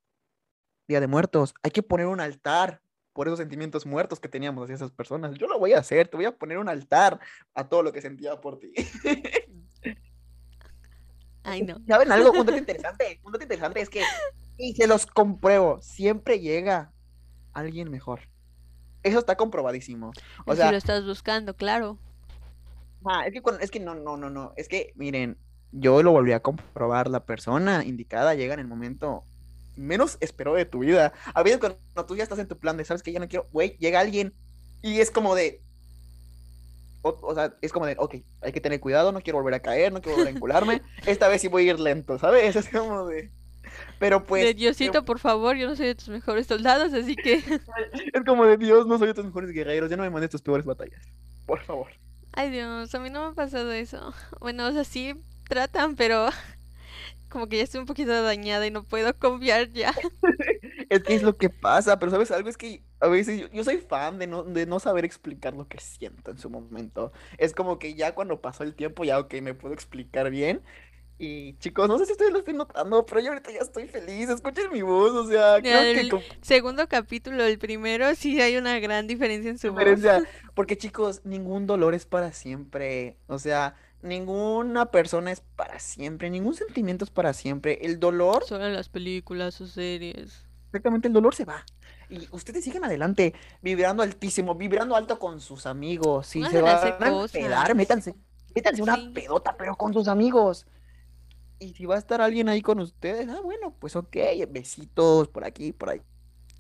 Día 0.89 1.01
de 1.01 1.07
Muertos. 1.07 1.55
Hay 1.63 1.71
que 1.71 1.83
poner 1.83 2.07
un 2.07 2.21
altar 2.21 2.83
por 3.13 3.27
esos 3.27 3.39
sentimientos 3.39 3.85
muertos 3.85 4.21
que 4.21 4.29
teníamos 4.29 4.65
hacia 4.65 4.77
esas 4.77 4.91
personas. 4.91 5.37
Yo 5.37 5.47
lo 5.47 5.59
voy 5.59 5.75
a 5.75 5.79
hacer, 5.79 6.09
te 6.09 6.17
voy 6.17 6.25
a 6.25 6.37
poner 6.37 6.59
un 6.59 6.69
altar 6.69 7.21
a 7.55 7.69
todo 7.69 7.83
lo 7.83 7.93
que 7.93 8.01
sentía 8.01 8.41
por 8.41 8.59
ti. 8.59 8.73
Ay, 11.45 11.63
no. 11.63 11.77
¿Saben 11.87 12.11
algo? 12.11 12.31
Un 12.31 12.47
dato 12.47 12.57
interesante, 12.59 13.21
un 13.23 13.33
dato 13.33 13.45
interesante 13.45 13.81
es 13.81 13.91
que, 13.91 14.03
y 14.57 14.75
se 14.75 14.87
los 14.87 15.07
compruebo, 15.07 15.81
siempre 15.83 16.41
llega 16.41 16.93
alguien 17.53 17.91
mejor. 17.91 18.29
Eso 19.03 19.19
está 19.19 19.37
comprobadísimo. 19.37 20.13
O 20.47 20.55
sea, 20.55 20.67
si 20.67 20.73
lo 20.73 20.79
estás 20.79 21.05
buscando, 21.05 21.55
claro. 21.55 21.99
Ah, 23.05 23.27
es 23.27 23.33
que, 23.33 23.43
es 23.61 23.71
que 23.73 23.81
no, 23.81 23.97
no, 23.97 24.17
no, 24.17 24.31
no. 24.31 24.53
Es 24.57 24.69
que, 24.69 24.93
miren, 24.95 25.37
yo 25.73 26.03
lo 26.03 26.13
volví 26.13 26.33
a 26.33 26.41
comprobar, 26.41 27.09
la 27.09 27.25
persona 27.25 27.85
indicada 27.85 28.35
llega 28.35 28.55
en 28.55 28.61
el 28.61 28.67
momento 28.67 29.25
menos 29.77 30.19
esperó 30.21 30.55
de 30.55 30.65
tu 30.65 30.81
vida. 30.81 31.13
A 31.35 31.43
veces 31.43 31.59
cuando 31.59 31.79
tú 32.07 32.17
ya 32.17 32.23
estás 32.23 32.39
en 32.39 32.49
tu 32.49 32.59
plan 32.59 32.77
de, 32.77 32.85
sabes 32.85 33.03
que 33.03 33.13
ya 33.13 33.21
no 33.21 33.29
quiero, 33.29 33.49
güey, 33.53 33.77
llega 33.79 34.01
alguien 34.01 34.35
y 34.83 35.01
es 35.01 35.11
como 35.11 35.35
de, 35.35 35.63
o, 37.03 37.35
sea, 37.35 37.55
es 37.61 37.73
como 37.73 37.87
de, 37.87 37.97
ok, 37.99 38.17
hay 38.43 38.53
que 38.53 38.61
tener 38.61 38.81
cuidado, 38.81 39.13
no 39.13 39.21
quiero 39.21 39.39
volver 39.39 39.55
a 39.55 39.61
caer, 39.61 39.93
no 39.93 40.01
quiero 40.01 40.19
volver 40.19 40.35
a 40.35 40.37
encularme, 40.37 40.83
esta 41.07 41.29
vez 41.29 41.41
sí 41.41 41.49
voy 41.49 41.69
a 41.69 41.73
ir 41.73 41.81
lento, 41.81 42.19
¿sabes? 42.19 42.55
Es 42.57 42.69
como 42.69 43.07
de... 43.07 43.31
Pero 43.99 44.25
pues... 44.25 44.45
De 44.45 44.55
Diosito, 44.55 45.05
por 45.05 45.19
favor, 45.19 45.57
yo 45.57 45.67
no 45.67 45.77
soy 45.77 45.87
de 45.87 45.95
tus 45.95 46.09
mejores 46.09 46.47
soldados, 46.47 46.93
así 46.93 47.17
que... 47.17 47.35
es 48.13 48.25
como 48.27 48.45
de 48.45 48.59
Dios, 48.59 48.87
no 48.87 48.99
soy 48.99 49.09
de 49.09 49.15
tus 49.15 49.25
mejores 49.25 49.51
guerreros, 49.51 49.89
ya 49.89 49.97
no 49.97 50.03
me 50.03 50.11
mandes 50.11 50.31
tus 50.31 50.43
peores 50.43 50.67
batallas, 50.67 51.03
por 51.47 51.61
favor. 51.61 51.89
Ay 52.35 52.51
Dios, 52.51 52.95
a 52.95 52.99
mí 52.99 53.11
no 53.11 53.21
me 53.21 53.29
ha 53.29 53.35
pasado 53.35 53.73
eso. 53.73 54.15
Bueno, 54.41 54.67
o 54.67 54.73
sea, 54.73 54.85
sí 54.85 55.15
tratan, 55.53 55.97
pero 55.97 56.29
como 57.29 57.47
que 57.47 57.59
ya 57.59 57.65
estoy 57.65 57.81
un 57.81 57.87
poquito 57.87 58.23
dañada 58.23 58.67
y 58.67 58.71
no 58.71 58.85
puedo 58.85 59.15
confiar 59.19 59.71
ya. 59.73 59.95
es 60.89 61.03
que 61.03 61.15
es 61.15 61.23
lo 61.23 61.37
que 61.37 61.51
pasa, 61.51 61.99
pero 61.99 62.11
sabes 62.11 62.31
algo, 62.31 62.49
es 62.49 62.57
que 62.57 62.83
a 63.01 63.09
veces 63.09 63.51
yo, 63.53 63.65
soy 63.65 63.79
fan 63.79 64.19
de 64.19 64.27
no, 64.27 64.45
de 64.45 64.65
no 64.65 64.81
saber 64.81 65.05
explicar 65.05 65.55
lo 65.55 65.69
que 65.69 65.79
siento 65.79 66.31
en 66.31 66.39
su 66.39 66.49
momento. 66.49 67.13
Es 67.37 67.53
como 67.53 67.79
que 67.79 67.95
ya 67.95 68.15
cuando 68.15 68.41
pasó 68.41 68.65
el 68.65 68.75
tiempo, 68.75 69.05
ya 69.05 69.19
ok, 69.19 69.35
me 69.43 69.55
puedo 69.55 69.75
explicar 69.75 70.31
bien. 70.31 70.63
Y 71.19 71.57
chicos, 71.59 71.87
no 71.87 71.99
sé 71.99 72.07
si 72.07 72.13
ustedes 72.13 72.33
lo 72.33 72.39
están 72.39 72.57
notando, 72.57 73.05
pero 73.07 73.21
yo 73.21 73.29
ahorita 73.29 73.53
ya 73.53 73.61
estoy 73.61 73.87
feliz. 73.87 74.29
Escuchen 74.29 74.73
mi 74.73 74.83
voz, 74.83 75.13
o 75.13 75.29
sea, 75.29 75.61
creo 75.61 76.21
que. 76.21 76.37
Segundo 76.41 76.89
capítulo, 76.89 77.45
el 77.45 77.59
primero, 77.59 78.13
sí 78.15 78.41
hay 78.41 78.57
una 78.57 78.81
gran 78.81 79.07
diferencia 79.07 79.51
en 79.51 79.59
su 79.59 79.69
diferencia, 79.69 80.19
voz. 80.19 80.29
Porque 80.55 80.77
chicos, 80.77 81.21
ningún 81.25 81.67
dolor 81.67 81.95
es 81.95 82.07
para 82.07 82.33
siempre. 82.33 83.19
O 83.29 83.39
sea, 83.39 83.77
ninguna 84.03 84.87
persona 84.91 85.33
es 85.33 85.41
para 85.41 85.79
siempre, 85.79 86.31
ningún 86.31 86.55
sentimiento 86.55 87.05
es 87.05 87.11
para 87.11 87.33
siempre. 87.33 87.79
El 87.83 87.99
dolor. 87.99 88.45
Solo 88.45 88.67
en 88.67 88.75
las 88.75 88.89
películas 88.89 89.61
o 89.61 89.67
series. 89.67 90.45
Exactamente, 90.67 91.09
el 91.09 91.15
dolor 91.15 91.35
se 91.35 91.45
va. 91.45 91.65
Y 92.09 92.29
ustedes 92.31 92.65
siguen 92.65 92.85
adelante, 92.85 93.35
vibrando 93.63 94.03
altísimo, 94.03 94.55
vibrando 94.55 94.97
alto 94.97 95.19
con 95.19 95.41
sus 95.41 95.67
amigos. 95.67 96.27
Si 96.27 96.45
se 96.45 96.61
van 96.61 96.77
a 96.77 97.29
pedar, 97.29 97.75
métanse, 97.75 98.15
métanse 98.55 98.83
una 98.83 98.99
pedota, 99.15 99.57
pero 99.57 99.77
con 99.77 99.93
sus 99.93 100.09
amigos. 100.09 100.67
Y 101.59 101.75
si 101.75 101.87
va 101.87 101.95
a 101.95 101.99
estar 101.99 102.21
alguien 102.21 102.49
ahí 102.49 102.61
con 102.61 102.81
ustedes, 102.81 103.29
ah, 103.29 103.41
bueno, 103.43 103.75
pues 103.79 103.97
ok, 103.97 104.17
besitos 104.49 105.29
por 105.29 105.45
aquí, 105.45 105.73
por 105.73 105.91
ahí. 105.91 106.03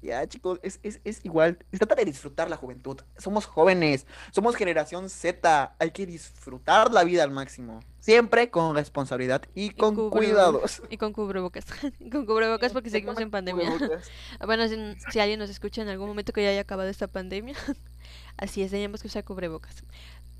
Ya, 0.02 0.26
chicos, 0.26 0.59
es, 0.64 0.80
es, 0.82 1.00
es, 1.04 1.25
igual. 1.25 1.59
Se 1.71 1.78
trata 1.78 1.94
de 1.94 2.04
disfrutar 2.04 2.50
la 2.50 2.56
juventud. 2.56 3.00
Somos 3.16 3.47
jóvenes, 3.47 4.04
somos 4.32 4.56
generación 4.56 5.09
Z. 5.09 5.76
Hay 5.78 5.92
que 5.92 6.06
disfrutar 6.06 6.90
la 6.90 7.04
vida 7.04 7.23
al 7.23 7.30
máximo. 7.30 7.78
Siempre 8.00 8.50
con 8.50 8.75
responsabilidad 8.75 9.42
y 9.54 9.71
con 9.71 10.11
cuidados. 10.11 10.82
Y 10.90 10.97
con 10.97 11.12
cubrebocas. 11.12 11.66
con 12.11 12.26
cubrebocas 12.26 12.73
porque 12.73 12.90
seguimos 12.90 13.16
en 13.21 13.30
pandemia. 13.30 13.78
bueno, 14.44 14.66
si, 14.66 15.21
alguien 15.21 15.38
nos 15.38 15.50
escucha 15.50 15.82
en 15.82 15.88
algún 15.88 16.09
momento 16.09 16.32
que 16.32 16.42
ya 16.42 16.49
haya 16.49 16.62
acabado 16.62 16.88
esta 16.88 17.06
pandemia, 17.06 17.54
así 18.37 18.61
es, 18.62 18.73
tenemos 18.73 19.02
que 19.02 19.06
usar 19.06 19.23
cubrebocas. 19.23 19.85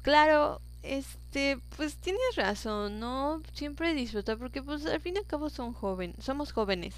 Claro, 0.03 0.61
este, 0.83 1.61
pues 1.77 1.95
tienes 1.95 2.35
razón, 2.35 2.99
¿no? 2.99 3.41
Siempre 3.53 3.95
disfrutar 3.95 4.39
porque 4.39 4.61
pues 4.61 4.85
al 4.87 5.01
fin 5.01 5.15
y 5.15 5.19
al 5.19 5.27
cabo 5.27 5.51
son 5.51 5.73
jóvenes, 5.73 6.17
somos 6.19 6.51
jóvenes 6.51 6.97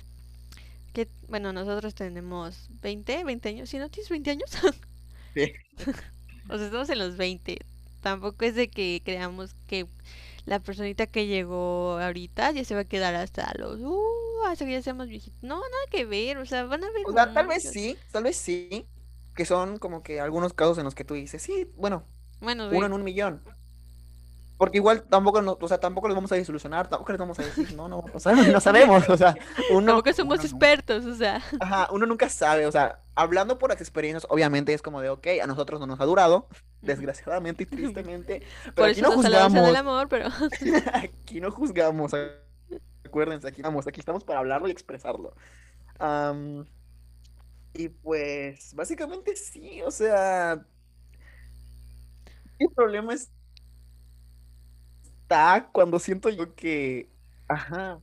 que, 0.95 1.09
bueno, 1.29 1.53
nosotros 1.53 1.95
tenemos 1.95 2.69
20, 2.81 3.25
20 3.25 3.49
años. 3.51 3.69
¿Si 3.69 3.79
no 3.79 3.91
tienes 3.91 4.09
20 4.09 4.31
años? 4.31 4.51
sí. 5.35 5.53
o 6.49 6.57
sea, 6.57 6.67
estamos 6.67 6.89
en 6.89 6.99
los 6.99 7.19
20. 7.19 7.59
Tampoco 8.01 8.45
es 8.45 8.55
de 8.55 8.69
que 8.69 9.03
creamos 9.05 9.55
que 9.67 9.87
la 10.47 10.61
personita 10.61 11.07
que 11.07 11.27
llegó 11.27 11.99
ahorita 11.99 12.53
ya 12.53 12.65
se 12.65 12.75
va 12.75 12.83
a 12.83 12.85
quedar 12.85 13.15
hasta 13.15 13.53
los, 13.59 13.81
uh, 13.81 14.47
hasta 14.47 14.65
que 14.65 14.73
ya 14.73 14.83
seamos 14.83 15.09
viejitos. 15.09 15.43
No, 15.43 15.57
nada 15.57 15.85
que 15.91 16.05
ver, 16.05 16.39
o 16.39 16.47
sea, 16.47 16.65
van 16.65 16.85
a 16.85 16.91
ver. 16.91 17.03
O 17.07 17.13
sea, 17.13 17.33
tal 17.33 17.47
vez 17.47 17.63
sí, 17.63 17.97
tal 18.13 18.25
vez 18.25 18.37
sí, 18.37 18.87
que 19.35 19.45
son 19.45 19.79
como 19.79 20.03
que 20.03 20.21
algunos 20.21 20.53
casos 20.53 20.79
en 20.79 20.85
los 20.85 20.95
que 20.95 21.05
tú 21.05 21.15
dices, 21.15 21.43
sí, 21.43 21.67
bueno, 21.77 22.05
bueno 22.41 22.69
uno 22.69 22.87
en 22.87 22.93
un 22.93 23.05
millón. 23.05 23.43
Porque 24.56 24.78
igual 24.78 25.02
tampoco, 25.02 25.42
no, 25.42 25.58
o 25.61 25.68
sea, 25.68 25.78
tampoco 25.78 26.06
les 26.06 26.14
vamos 26.14 26.30
a 26.30 26.37
disolucionar, 26.37 26.88
tampoco 26.88 27.11
les 27.11 27.18
vamos 27.18 27.38
a 27.38 27.42
decir, 27.42 27.75
no, 27.75 27.88
no, 27.88 28.04
o 28.12 28.20
sea, 28.20 28.32
no 28.52 28.61
sabemos, 28.61 29.08
o 29.08 29.16
sea, 29.16 29.34
uno... 29.70 29.87
Tampoco 29.87 30.12
somos 30.12 30.44
expertos, 30.44 31.04
o 31.06 31.14
sea. 31.14 31.42
Ajá, 31.58 31.88
uno 31.90 32.06
nunca 32.06 32.28
sabe, 32.28 32.66
o 32.66 32.73
sea, 32.73 33.00
hablando 33.16 33.58
por 33.58 33.70
las 33.70 33.80
experiencias, 33.80 34.26
obviamente 34.30 34.73
es 34.73 34.80
como 34.80 35.00
de, 35.00 35.11
ok, 35.11 35.26
a 35.42 35.46
nosotros 35.49 35.80
no 35.80 35.87
nos 35.87 36.00
ha 36.00 36.04
durado, 36.04 36.49
desgraciadamente 36.82 37.64
y 37.64 37.66
tristemente, 37.66 38.42
pero 38.64 38.75
por 38.75 38.88
aquí 38.90 39.02
no 39.02 39.11
juzgamos. 39.12 39.66
del 39.66 39.76
amor, 39.76 40.08
pero... 40.08 40.28
aquí 40.92 41.40
no 41.40 41.50
juzgamos, 41.50 42.12
acuérdense, 43.04 43.49
aquí 43.49 43.61
vamos, 43.61 43.88
aquí 43.88 43.99
estamos 43.99 44.23
para 44.23 44.38
hablarlo 44.38 44.68
y 44.68 44.70
expresarlo. 44.70 45.34
y 47.73 47.88
pues, 47.88 48.73
básicamente 48.75 49.34
sí, 49.34 49.82
o 49.82 49.90
sea, 49.90 50.64
el 52.61 52.70
problema 52.70 53.14
es 53.14 53.32
está 55.35 55.69
cuando 55.73 55.99
siento 55.99 56.29
yo 56.31 56.55
que, 56.55 57.11
ajá, 57.49 58.00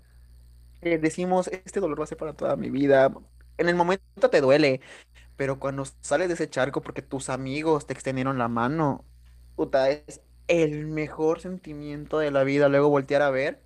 decimos, 0.82 1.48
este 1.50 1.80
dolor 1.80 2.00
va 2.00 2.04
a 2.06 2.08
ser 2.08 2.18
para 2.18 2.34
toda 2.34 2.56
mi 2.56 2.70
vida. 2.70 3.14
En 3.58 3.70
el 3.70 3.76
momento 3.76 4.30
te 4.30 4.42
duele, 4.42 4.82
pero 5.38 5.60
cuando 5.60 5.86
sales 6.02 6.30
de 6.30 6.36
ese 6.36 6.50
charco 6.50 6.82
porque 6.82 7.02
tus 7.02 7.30
amigos 7.30 7.88
te 7.88 7.94
extendieron 7.94 8.38
la 8.40 8.48
mano, 8.50 9.06
puta, 9.56 9.90
es 9.92 10.22
el 10.48 10.88
mejor 10.88 11.42
sentimiento 11.42 12.20
de 12.20 12.32
la 12.32 12.44
vida 12.44 12.70
luego 12.70 12.90
voltear 12.90 13.22
a 13.24 13.32
ver. 13.32 13.62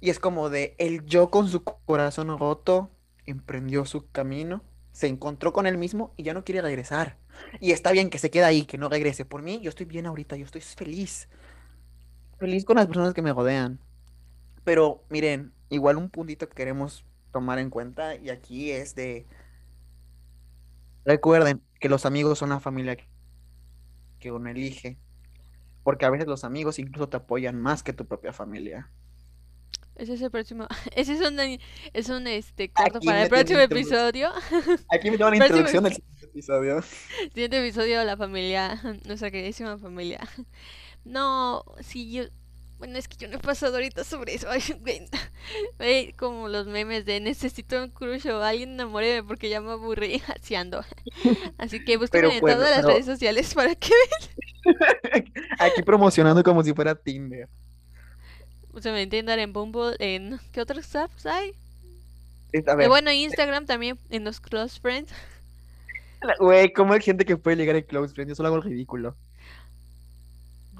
Y 0.00 0.10
es 0.10 0.18
como 0.20 0.50
de 0.50 0.74
el 0.78 1.04
yo 1.06 1.30
con 1.30 1.48
su 1.48 1.62
corazón 1.64 2.38
roto 2.38 2.90
emprendió 3.26 3.84
su 3.84 4.10
camino, 4.10 4.62
se 4.92 5.08
encontró 5.08 5.52
con 5.52 5.66
él 5.66 5.78
mismo 5.78 6.12
y 6.16 6.24
ya 6.24 6.34
no 6.34 6.44
quiere 6.44 6.62
regresar. 6.62 7.18
Y 7.60 7.72
está 7.72 7.92
bien 7.92 8.10
que 8.10 8.18
se 8.18 8.30
quede 8.30 8.44
ahí, 8.44 8.64
que 8.64 8.78
no 8.78 8.88
regrese. 8.88 9.24
Por 9.24 9.42
mí, 9.42 9.60
yo 9.62 9.70
estoy 9.70 9.86
bien 9.86 10.06
ahorita, 10.06 10.36
yo 10.36 10.44
estoy 10.46 10.60
feliz 10.62 11.28
feliz 12.40 12.64
con 12.64 12.76
las 12.76 12.86
personas 12.86 13.14
que 13.14 13.22
me 13.22 13.32
rodean. 13.32 13.78
Pero 14.64 15.04
miren, 15.10 15.52
igual 15.68 15.96
un 15.96 16.10
puntito 16.10 16.48
que 16.48 16.54
queremos 16.54 17.04
tomar 17.30 17.58
en 17.58 17.70
cuenta 17.70 18.16
y 18.16 18.30
aquí 18.30 18.72
es 18.72 18.94
de... 18.94 19.26
Recuerden 21.04 21.62
que 21.78 21.88
los 21.88 22.04
amigos 22.04 22.38
son 22.38 22.48
la 22.48 22.60
familia 22.60 22.96
que 24.18 24.32
uno 24.32 24.50
elige. 24.50 24.98
Porque 25.82 26.04
a 26.04 26.10
veces 26.10 26.26
los 26.26 26.44
amigos 26.44 26.78
incluso 26.78 27.08
te 27.08 27.18
apoyan 27.18 27.60
más 27.60 27.82
que 27.82 27.92
tu 27.92 28.06
propia 28.06 28.32
familia. 28.32 28.90
Ese 30.00 30.14
es 30.14 30.22
el 30.22 30.30
próximo. 30.30 30.66
Ese 30.96 31.12
es 31.12 31.20
un, 31.20 31.38
es 31.92 32.08
un 32.08 32.26
este, 32.26 32.70
corto 32.70 33.00
para 33.00 33.24
el 33.24 33.28
próximo 33.28 33.60
episodio. 33.60 34.30
Aquí 34.90 35.10
me 35.10 35.18
tengo 35.18 35.30
la 35.30 35.36
introducción 35.36 35.84
del 35.84 35.94
siguiente 35.94 36.26
episodio. 36.26 36.82
Siguiente 37.34 37.58
episodio, 37.58 38.02
la 38.04 38.16
familia, 38.16 38.80
nuestra 39.04 39.30
queridísima 39.30 39.76
familia. 39.78 40.20
No, 41.04 41.64
si 41.80 42.10
yo. 42.12 42.24
Bueno, 42.78 42.96
es 42.96 43.08
que 43.08 43.16
yo 43.16 43.28
no 43.28 43.36
he 43.36 43.40
pasado 43.40 43.74
ahorita 43.74 44.04
sobre 44.04 44.34
eso. 44.34 44.48
Ay, 45.78 46.12
como 46.14 46.48
los 46.48 46.66
memes 46.66 47.04
de 47.04 47.20
necesito 47.20 47.82
un 47.82 47.90
crush 47.90 48.26
o 48.28 48.42
alguien 48.42 48.70
enamoreme 48.70 49.22
porque 49.22 49.50
ya 49.50 49.60
me 49.60 49.72
aburrí 49.72 50.22
haciendo. 50.34 50.82
Así 51.58 51.84
que 51.84 51.98
búsquenme 51.98 52.38
en 52.38 52.40
todas 52.40 52.76
las 52.76 52.84
redes 52.84 53.04
sociales 53.04 53.52
para 53.52 53.74
que 53.74 53.90
vean. 53.90 55.24
Aquí 55.58 55.82
promocionando 55.82 56.42
como 56.42 56.62
si 56.62 56.72
fuera 56.72 56.94
Tinder. 56.94 57.48
O 58.72 58.80
sea, 58.80 58.92
me 58.92 59.02
entiendan 59.02 59.38
en 59.40 59.52
Bumble, 59.52 59.96
en. 59.98 60.40
¿Qué 60.52 60.60
otros 60.60 60.94
apps 60.94 61.26
hay? 61.26 61.52
A 62.66 62.74
ver. 62.74 62.88
bueno, 62.88 63.12
Instagram 63.12 63.66
también, 63.66 63.98
en 64.10 64.24
los 64.24 64.40
Close 64.40 64.80
Friends. 64.80 65.12
Güey, 66.38 66.72
¿cómo 66.72 66.92
hay 66.92 67.00
gente 67.00 67.24
que 67.24 67.36
puede 67.36 67.56
llegar 67.56 67.76
en 67.76 67.84
Close 67.84 68.14
Friends? 68.14 68.30
Yo 68.30 68.34
solo 68.34 68.48
hago 68.48 68.56
el 68.56 68.62
ridículo. 68.62 69.16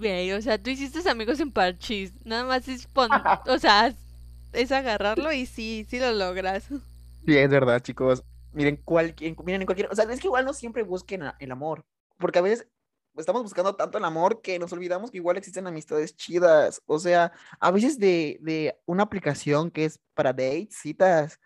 Güey, 0.00 0.33
o 0.33 0.40
sea, 0.40 0.57
tú 0.57 0.71
hiciste 0.71 1.07
amigos 1.11 1.40
en 1.40 1.52
parchis. 1.52 2.14
Nada 2.25 2.45
más 2.45 2.66
es 2.69 2.87
pon... 2.87 3.11
o 3.47 3.59
sea, 3.59 3.95
es 4.54 4.73
agarrarlo 4.73 5.30
y 5.30 5.45
sí, 5.45 5.87
sí 5.87 5.99
lo 5.99 6.11
logras. 6.12 6.64
Sí, 7.26 7.37
es 7.37 7.50
verdad, 7.50 7.80
chicos. 7.80 8.25
Miren, 8.54 8.76
cualquier, 8.76 9.37
miren 9.45 9.61
en 9.61 9.66
cualquier, 9.66 9.90
o 9.90 9.95
sea, 9.95 10.11
es 10.11 10.19
que 10.19 10.26
igual 10.26 10.47
no 10.47 10.54
siempre 10.54 10.85
busquen 10.85 11.23
el 11.38 11.52
amor, 11.52 11.85
porque 12.16 12.38
a 12.38 12.42
veces 12.42 12.66
estamos 13.14 13.42
buscando 13.42 13.76
tanto 13.76 13.99
el 13.99 14.04
amor 14.04 14.40
que 14.40 14.59
nos 14.59 14.73
olvidamos 14.73 15.11
que 15.11 15.19
igual 15.19 15.37
existen 15.37 15.66
amistades 15.66 16.16
chidas. 16.16 16.80
O 16.87 16.99
sea, 16.99 17.30
a 17.61 17.71
veces 17.71 17.99
de, 17.99 18.38
de 18.40 18.75
una 18.87 19.02
aplicación 19.02 19.71
que 19.71 19.85
es 19.85 20.00
para 20.14 20.33
dates, 20.33 20.78
citas, 20.80 21.38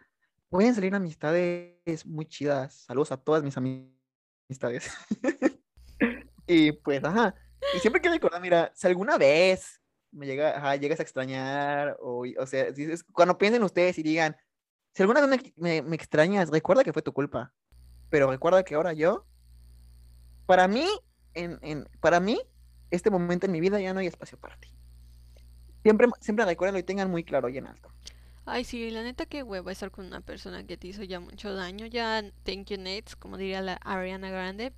pueden 0.49 0.77
salir 0.77 0.95
amistades 0.95 2.07
muy 2.07 2.27
chidas. 2.27 2.85
Saludos 2.87 3.11
a 3.11 3.17
todas 3.17 3.43
mis 3.43 3.57
amistades. 3.57 4.89
y 6.47 6.71
pues, 6.71 7.03
ajá. 7.03 7.35
Y 7.75 7.79
siempre 7.79 8.01
que 8.01 8.11
recordar, 8.11 8.41
mira, 8.41 8.73
si 8.75 8.87
alguna 8.87 9.17
vez 9.19 9.81
me 10.13 10.27
llega, 10.27 10.77
llegas 10.77 11.01
a 11.01 11.03
extrañar, 11.03 11.97
o, 12.01 12.25
o 12.39 12.47
sea, 12.47 12.67
cuando 13.13 13.37
piensen 13.39 13.63
ustedes 13.63 13.99
y 13.99 14.03
digan, 14.03 14.37
si 14.93 15.03
alguna 15.03 15.27
vez 15.27 15.53
me, 15.57 15.83
me, 15.83 15.97
extrañas, 15.97 16.51
recuerda 16.51 16.85
que 16.85 16.93
fue 16.93 17.03
tu 17.03 17.13
culpa. 17.13 17.53
Pero 18.11 18.31
recuerda 18.31 18.63
que 18.63 18.77
ahora 18.77 18.93
yo, 18.93 19.27
para 20.47 20.69
mí, 20.69 20.87
en, 21.35 21.59
en, 21.63 21.89
para 22.01 22.21
mí, 22.21 22.41
este 22.91 23.11
momento 23.11 23.47
en 23.47 23.53
mi 23.53 23.61
vida 23.61 23.81
ya 23.81 23.93
no 23.93 24.01
hay 24.01 24.07
espacio 24.07 24.39
para 24.39 24.57
ti. 24.57 24.69
Siempre, 25.83 26.07
siempre 26.21 26.45
recuerden 26.45 26.79
y 26.79 26.85
tengan 26.85 27.11
muy 27.11 27.25
claro 27.25 27.49
y 27.49 27.59
en 27.59 27.67
alto. 27.67 27.91
Ay, 28.47 28.65
sí, 28.65 28.91
la 28.91 29.03
neta 29.03 29.27
que 29.27 29.43
hueva 29.43 29.73
estar 29.73 29.91
con 29.91 30.07
una 30.07 30.21
persona 30.21 30.67
que 30.67 30.77
te 30.77 30.89
hizo 30.89 31.03
ya 31.03 31.19
mucho 31.19 31.55
daño. 31.55 31.87
Ya, 31.87 32.23
thank 32.45 32.67
you, 32.67 32.77
Nets, 32.77 33.17
como 33.17 33.37
diría 33.37 33.63
la 33.63 33.75
Ariana 33.75 34.31
Grande. 34.31 34.73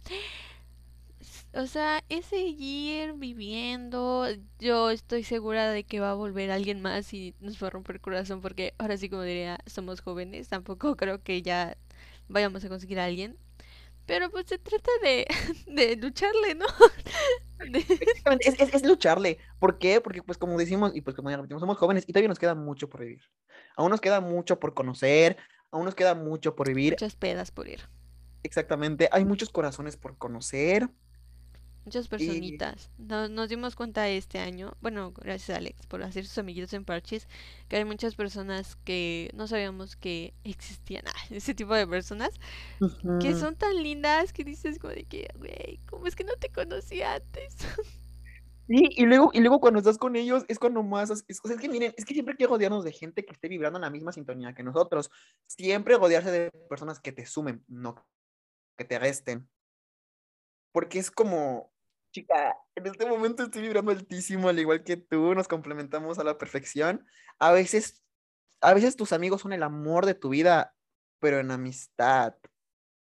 O 1.57 1.67
sea, 1.67 2.05
es 2.11 2.27
seguir 2.27 3.15
viviendo. 3.15 4.27
Yo 4.59 4.91
estoy 4.91 5.25
segura 5.25 5.71
de 5.71 5.85
que 5.85 6.01
va 6.01 6.11
a 6.11 6.15
volver 6.15 6.51
alguien 6.51 6.83
más 6.83 7.15
y 7.15 7.35
nos 7.41 7.63
va 7.63 7.69
a 7.69 7.71
romper 7.71 7.97
el 7.97 8.03
corazón 8.03 8.43
porque 8.43 8.75
ahora 8.77 8.99
sí, 8.99 9.09
como 9.09 9.23
diría, 9.23 9.59
somos 9.65 10.03
jóvenes. 10.03 10.49
Tampoco 10.49 10.97
creo 10.97 11.23
que 11.23 11.41
ya 11.41 11.79
vayamos 12.29 12.63
a 12.63 12.69
conseguir 12.69 13.01
a 13.01 13.07
alguien. 13.07 13.39
Pero 14.05 14.31
pues 14.31 14.47
se 14.47 14.59
trata 14.59 14.91
de, 15.03 15.27
de 15.67 15.97
lucharle, 15.97 16.55
¿no? 16.55 16.67
De... 17.73 17.79
Es, 18.41 18.61
es, 18.61 18.75
es, 18.75 18.87
lucharle. 18.87 19.39
¿Por 19.59 19.79
qué? 19.79 20.03
Porque 20.03 20.23
pues 20.23 20.37
como 20.37 20.59
decimos, 20.59 20.93
y 20.95 21.01
pues 21.01 21.17
como 21.17 21.31
ya 21.31 21.37
repetimos, 21.37 21.63
somos 21.63 21.79
jóvenes 21.79 22.05
y 22.07 22.13
todavía 22.13 22.29
nos 22.29 22.39
queda 22.39 22.55
mucho 22.55 22.91
por 22.91 23.01
vivir. 23.01 23.23
Aún 23.77 23.91
nos 23.91 24.03
queda 24.03 24.21
mucho 24.21 24.61
por 24.61 24.75
conocer, 24.75 25.39
aún 25.71 25.87
nos 25.87 25.95
queda 25.95 26.15
mucho 26.15 26.55
por 26.55 26.69
vivir. 26.69 26.93
Muchas 26.93 27.17
pedas 27.17 27.51
por 27.51 27.67
ir. 27.67 27.81
Exactamente, 28.43 29.09
hay 29.11 29.25
muchos 29.25 29.49
corazones 29.49 29.97
por 29.97 30.19
conocer. 30.19 30.91
Muchas 31.87 32.09
personitas. 32.09 32.91
Y... 32.99 33.03
Nos, 33.05 33.31
nos, 33.31 33.49
dimos 33.49 33.77
cuenta 33.77 34.09
este 34.09 34.41
año, 34.41 34.77
bueno, 34.81 35.13
gracias 35.13 35.51
a 35.51 35.59
Alex 35.59 35.87
por 35.87 36.03
hacer 36.03 36.27
sus 36.27 36.37
amiguitos 36.37 36.73
en 36.73 36.85
parches, 36.85 37.29
que 37.69 37.77
hay 37.77 37.85
muchas 37.85 38.17
personas 38.17 38.75
que 38.85 39.31
no 39.35 39.47
sabíamos 39.47 39.95
que 39.95 40.35
existían, 40.43 41.05
ese 41.31 41.55
tipo 41.55 41.75
de 41.75 41.87
personas, 41.87 42.31
uh 42.81 42.87
-huh. 42.87 43.21
que 43.21 43.35
son 43.35 43.55
tan 43.55 43.81
lindas 43.81 44.33
que 44.33 44.43
dices 44.43 44.81
como 44.81 44.93
de 44.95 45.05
que, 45.05 45.29
güey, 45.39 45.79
¿cómo 45.89 46.09
es 46.09 46.17
que 46.17 46.25
no 46.25 46.35
te 46.35 46.51
conocí 46.51 47.03
antes? 47.03 47.55
Sí, 48.69 48.89
y 48.97 49.07
luego, 49.07 49.31
y 49.33 49.39
luego 49.39 49.61
cuando 49.61 49.79
estás 49.79 49.97
con 49.97 50.17
ellos 50.17 50.45
es 50.49 50.59
cuando 50.59 50.83
más, 50.83 51.09
es, 51.11 51.25
es, 51.29 51.41
es 51.45 51.57
que 51.57 51.69
miren, 51.69 51.95
es 51.97 52.05
que 52.05 52.15
siempre 52.15 52.33
hay 52.33 52.37
que 52.37 52.49
rodearnos 52.49 52.83
de 52.83 52.91
gente 52.91 53.25
que 53.25 53.33
esté 53.33 53.47
vibrando 53.47 53.79
en 53.79 53.83
la 53.83 53.91
misma 53.91 54.11
sintonía 54.11 54.57
que 54.57 54.65
nosotros, 54.65 55.09
siempre 55.47 55.97
rodearse 55.97 56.33
de 56.33 56.51
personas 56.69 56.99
que 56.99 57.13
te 57.13 57.27
sumen, 57.27 57.65
no 57.69 57.95
que 58.77 58.85
te 58.85 58.99
resten, 58.99 59.49
porque 60.73 60.99
es 60.99 61.11
como, 61.11 61.73
chica, 62.17 62.57
en 62.75 62.87
este 62.87 63.05
momento 63.05 63.43
estoy 63.43 63.63
vibrando 63.63 63.91
altísimo, 63.91 64.49
al 64.49 64.59
igual 64.59 64.83
que 64.83 64.97
tú, 64.97 65.35
nos 65.35 65.49
complementamos 65.49 66.19
a 66.19 66.25
la 66.25 66.39
perfección. 66.39 67.07
A 67.39 67.53
veces, 67.53 68.03
a 68.63 68.73
veces 68.73 68.97
tus 68.97 69.13
amigos 69.13 69.43
son 69.43 69.53
el 69.53 69.63
amor 69.63 70.07
de 70.07 70.15
tu 70.15 70.31
vida, 70.31 70.75
pero 71.21 71.41
en 71.41 71.51
amistad. 71.51 72.35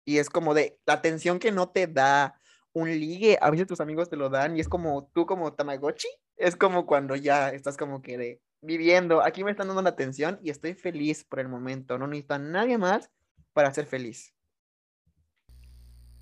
Y 0.05 0.19
es 0.19 0.31
como 0.31 0.55
de 0.55 0.79
la 0.87 0.95
atención 0.95 1.41
que 1.41 1.51
no 1.51 1.71
te 1.71 1.89
da 1.89 2.41
un 2.73 2.89
ligue, 2.89 3.37
a 3.41 3.51
veces 3.51 3.67
tus 3.67 3.81
amigos 3.81 4.09
te 4.09 4.17
lo 4.17 4.31
dan 4.31 4.57
y 4.57 4.61
es 4.61 4.69
como 4.69 5.11
tú 5.13 5.27
como 5.27 5.55
Tamagotchi, 5.55 6.09
es 6.37 6.55
como 6.55 6.87
cuando 6.87 7.17
ya 7.17 7.49
estás 7.49 7.77
como 7.77 8.03
que 8.03 8.17
de 8.17 8.41
viviendo, 8.63 9.23
aquí 9.23 9.43
me 9.43 9.51
están 9.51 9.67
dando 9.67 9.83
la 9.83 9.91
atención 9.91 10.39
y 10.41 10.51
estoy 10.51 10.75
feliz 10.75 11.25
por 11.25 11.41
el 11.41 11.49
momento, 11.49 11.99
no 11.99 12.07
necesito 12.07 12.35
a 12.35 12.39
nadie 12.39 12.79
más 12.79 13.11
para 13.55 13.75
ser 13.75 13.87
feliz. 13.87 14.33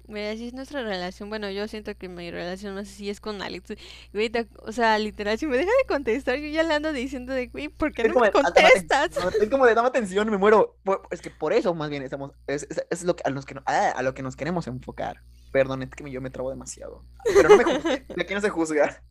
Mira, 0.08 0.30
así 0.30 0.48
es 0.48 0.54
nuestra 0.54 0.82
relación. 0.82 1.28
Bueno, 1.28 1.50
yo 1.50 1.68
siento 1.68 1.94
que 1.94 2.08
mi 2.08 2.30
relación 2.30 2.74
no 2.74 2.82
sé 2.84 2.90
si 2.92 3.10
es 3.10 3.20
con 3.20 3.42
Alex. 3.42 3.74
Güey, 4.14 4.32
o 4.62 4.72
sea, 4.72 4.98
literal, 4.98 5.38
si 5.38 5.46
me 5.46 5.58
deja 5.58 5.70
de 5.70 5.86
contestar, 5.86 6.38
yo 6.38 6.48
ya 6.48 6.62
le 6.62 6.72
ando 6.72 6.94
diciendo 6.94 7.34
de, 7.34 7.48
güey, 7.48 7.68
¿por 7.68 7.92
qué 7.92 8.02
es 8.02 8.14
no 8.14 8.20
me 8.20 8.32
contestas? 8.32 9.10
No, 9.22 9.28
es 9.28 9.50
como 9.50 9.66
de, 9.66 9.74
dame 9.74 9.88
atención, 9.88 10.30
me 10.30 10.38
muero. 10.38 10.78
Es 11.10 11.20
que 11.20 11.30
por 11.30 11.52
eso, 11.52 11.74
más 11.74 11.90
bien, 11.90 12.02
estamos, 12.02 12.32
es, 12.46 12.66
es, 12.70 12.86
es 12.88 13.04
lo 13.04 13.16
que, 13.16 13.22
a, 13.26 13.30
los 13.30 13.44
que, 13.44 13.54
ah, 13.66 13.92
a 13.94 14.02
lo 14.02 14.14
que 14.14 14.22
nos 14.22 14.34
queremos 14.34 14.66
enfocar. 14.66 15.22
Perdón, 15.52 15.82
es 15.82 15.90
que 15.90 16.10
yo 16.10 16.22
me 16.22 16.30
trabo 16.30 16.48
demasiado. 16.48 17.04
Pero 17.24 17.50
no 17.50 17.56
me 17.58 17.64
juzguen, 17.64 18.06
aquí 18.18 18.34
no 18.34 18.40
se 18.40 18.48
juzga. 18.48 19.02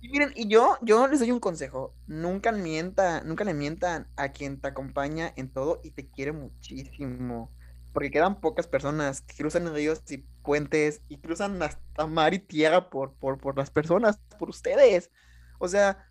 Y 0.00 0.08
miren, 0.08 0.32
y 0.34 0.48
yo, 0.48 0.78
yo 0.82 1.06
les 1.06 1.20
doy 1.20 1.30
un 1.30 1.38
consejo. 1.38 1.94
Nunca 2.08 2.50
mienta, 2.50 3.22
nunca 3.22 3.44
le 3.44 3.54
mientan 3.54 4.08
a 4.16 4.30
quien 4.30 4.60
te 4.60 4.66
acompaña 4.66 5.32
en 5.36 5.48
todo 5.52 5.80
y 5.84 5.92
te 5.92 6.08
quiere 6.08 6.32
muchísimo 6.32 7.52
porque 7.92 8.10
quedan 8.10 8.40
pocas 8.40 8.66
personas 8.66 9.22
que 9.22 9.36
cruzan 9.36 9.72
ríos 9.74 10.02
y 10.10 10.18
puentes 10.18 11.02
y 11.08 11.18
cruzan 11.18 11.62
hasta 11.62 12.06
mar 12.06 12.34
y 12.34 12.38
tierra 12.38 12.90
por, 12.90 13.14
por, 13.14 13.38
por 13.38 13.56
las 13.56 13.70
personas, 13.70 14.18
por 14.38 14.48
ustedes. 14.50 15.10
O 15.58 15.68
sea, 15.68 16.08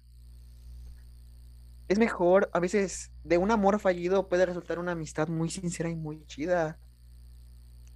es 1.88 2.00
mejor, 2.00 2.50
a 2.54 2.60
veces 2.60 3.12
de 3.24 3.38
un 3.38 3.52
amor 3.52 3.80
fallido 3.80 4.28
puede 4.28 4.46
resultar 4.46 4.80
una 4.80 4.92
amistad 4.92 5.28
muy 5.28 5.50
sincera 5.50 5.90
y 5.90 5.96
muy 5.96 6.26
chida. 6.26 6.80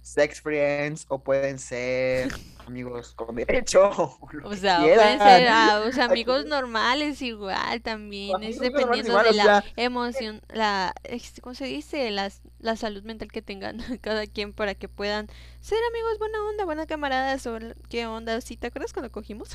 Sex 0.02 0.40
friends 0.40 1.06
o 1.08 1.22
pueden 1.22 1.58
ser 1.58 2.32
amigos 2.66 3.14
con 3.14 3.36
derecho. 3.36 3.90
O, 4.44 4.48
o 4.48 4.56
sea, 4.56 4.80
pueden 4.80 5.18
ser 5.18 5.48
ah, 5.48 5.84
o 5.86 5.92
sea, 5.92 6.06
amigos 6.06 6.44
normales 6.46 7.22
igual 7.22 7.80
también. 7.82 8.34
Amigos 8.34 8.56
es 8.56 8.60
dependiendo 8.60 9.10
igual, 9.10 9.26
de 9.26 9.32
la 9.32 9.62
sea, 9.62 9.64
emoción, 9.76 10.42
la, 10.48 10.94
¿cómo 11.40 11.54
se 11.54 11.66
dice? 11.66 12.10
La, 12.10 12.30
la 12.58 12.76
salud 12.76 13.02
mental 13.04 13.30
que 13.30 13.42
tengan 13.42 13.78
cada 14.00 14.26
quien 14.26 14.52
para 14.52 14.74
que 14.74 14.88
puedan 14.88 15.28
ser 15.60 15.78
amigos 15.90 16.18
buena 16.18 16.42
onda, 16.44 16.64
buena 16.64 16.86
camaradas 16.86 17.46
o 17.46 17.58
qué 17.88 18.06
onda. 18.06 18.40
¿Sí 18.40 18.56
te 18.56 18.66
acuerdas 18.68 18.92
cuando 18.92 19.12
cogimos? 19.12 19.50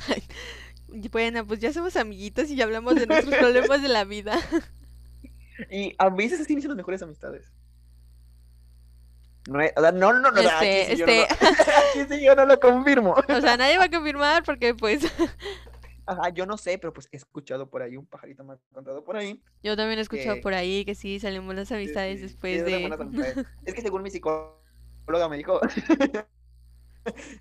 bueno, 1.12 1.46
pues 1.46 1.60
ya 1.60 1.72
somos 1.72 1.96
amiguitos 1.96 2.50
y 2.50 2.56
ya 2.56 2.64
hablamos 2.64 2.94
de 2.94 3.06
nuestros 3.06 3.34
problemas 3.34 3.82
de 3.82 3.88
la 3.88 4.04
vida. 4.04 4.38
Y 5.70 5.94
a 5.98 6.08
veces 6.08 6.40
así 6.40 6.52
inician 6.52 6.70
las 6.70 6.76
mejores 6.76 7.02
amistades. 7.02 7.52
No, 9.48 9.60
o 9.60 9.80
sea, 9.80 9.92
no, 9.92 10.12
no, 10.12 10.30
no, 10.30 10.40
este, 10.40 10.82
aquí, 10.82 10.96
sí 10.96 11.00
este... 11.00 11.00
yo 11.00 11.06
no, 11.06 11.22
aquí 11.90 12.14
sí 12.14 12.22
yo 12.22 12.34
no 12.36 12.44
lo 12.44 12.60
confirmo. 12.60 13.14
O 13.28 13.40
sea, 13.40 13.56
nadie 13.56 13.78
va 13.78 13.84
a 13.84 13.90
confirmar 13.90 14.44
porque 14.44 14.74
pues... 14.74 15.10
Ajá, 16.04 16.28
yo 16.28 16.44
no 16.44 16.58
sé, 16.58 16.76
pero 16.76 16.92
pues 16.92 17.08
he 17.12 17.16
escuchado 17.16 17.68
por 17.70 17.80
ahí, 17.80 17.96
un 17.96 18.06
pajarito 18.06 18.44
me 18.44 18.54
ha 18.54 18.58
contado 18.74 19.02
por 19.02 19.16
ahí. 19.16 19.42
Yo 19.62 19.74
también 19.74 19.98
he 19.98 20.02
escuchado 20.02 20.36
que... 20.36 20.42
por 20.42 20.52
ahí 20.52 20.84
que 20.84 20.94
sí, 20.94 21.18
salen 21.18 21.46
buenas 21.46 21.72
amistades 21.72 22.20
sí, 22.20 22.28
sí, 22.28 22.32
después 22.32 22.64
de... 22.66 22.84
Amistades. 22.84 23.46
es 23.64 23.74
que 23.74 23.80
según 23.80 24.02
mi 24.02 24.10
psicóloga 24.10 25.28
me 25.30 25.38
dijo 25.38 25.60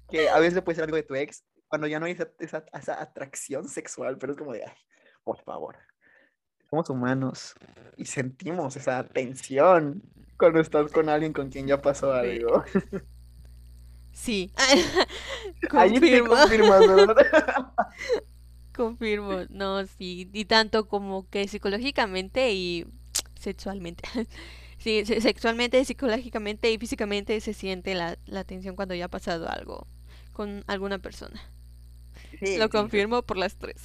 que 0.09 0.29
a 0.29 0.39
veces 0.39 0.61
puede 0.61 0.75
ser 0.75 0.85
algo 0.85 0.95
de 0.95 1.03
tu 1.03 1.15
ex 1.15 1.43
cuando 1.67 1.87
ya 1.87 1.99
no 1.99 2.05
hay 2.05 2.13
esa, 2.13 2.29
esa, 2.39 2.63
esa 2.71 3.01
atracción 3.01 3.67
sexual, 3.67 4.17
pero 4.17 4.31
es 4.31 4.37
como 4.37 4.53
de, 4.53 4.63
ay, 4.63 4.77
por 5.25 5.43
favor, 5.43 5.75
somos 6.69 6.89
humanos 6.89 7.55
y 7.97 8.05
sentimos 8.05 8.75
esa 8.75 9.03
tensión 9.07 10.03
cuando 10.37 10.59
estás 10.59 10.91
con 10.91 11.09
alguien 11.09 11.33
con 11.33 11.49
quien 11.49 11.67
ya 11.67 11.81
pasó 11.81 12.13
algo. 12.13 12.63
Sí. 14.11 14.51
Confirmo. 15.69 16.29
confirmas, 16.29 16.85
¿verdad? 16.85 17.15
Confirmo, 18.75 19.45
no, 19.49 19.85
sí. 19.87 20.29
Y 20.33 20.45
tanto 20.45 20.87
como 20.87 21.27
que 21.29 21.47
psicológicamente 21.47 22.53
y 22.53 22.85
sexualmente. 23.39 24.03
Sí, 24.77 25.03
sexualmente, 25.05 25.83
psicológicamente 25.85 26.71
y 26.71 26.77
físicamente 26.77 27.41
se 27.41 27.53
siente 27.53 27.95
la, 27.95 28.17
la 28.27 28.43
tensión 28.43 28.75
cuando 28.75 28.93
ya 28.93 29.05
ha 29.05 29.09
pasado 29.09 29.49
algo 29.49 29.87
con 30.33 30.63
alguna 30.67 30.99
persona. 30.99 31.41
Sí, 32.39 32.57
Lo 32.57 32.69
confirmo 32.69 33.17
sí. 33.19 33.23
por 33.23 33.37
las 33.37 33.55
tres. 33.57 33.81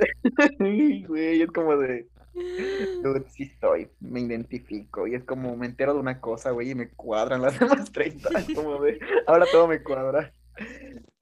Güey, 1.08 1.42
es 1.42 1.50
como 1.50 1.76
de. 1.76 2.08
Dude, 3.02 3.24
sí 3.30 3.44
estoy, 3.44 3.90
me 4.00 4.20
identifico. 4.20 5.06
Y 5.06 5.14
es 5.14 5.24
como 5.24 5.56
me 5.56 5.66
entero 5.66 5.94
de 5.94 6.00
una 6.00 6.20
cosa, 6.20 6.50
güey, 6.50 6.70
y 6.70 6.74
me 6.74 6.90
cuadran 6.90 7.42
las 7.42 7.58
demás 7.60 7.90
30. 7.92 8.28
Es 8.38 8.54
como 8.54 8.80
de. 8.80 8.98
Ahora 9.26 9.46
todo 9.50 9.68
me 9.68 9.82
cuadra. 9.82 10.32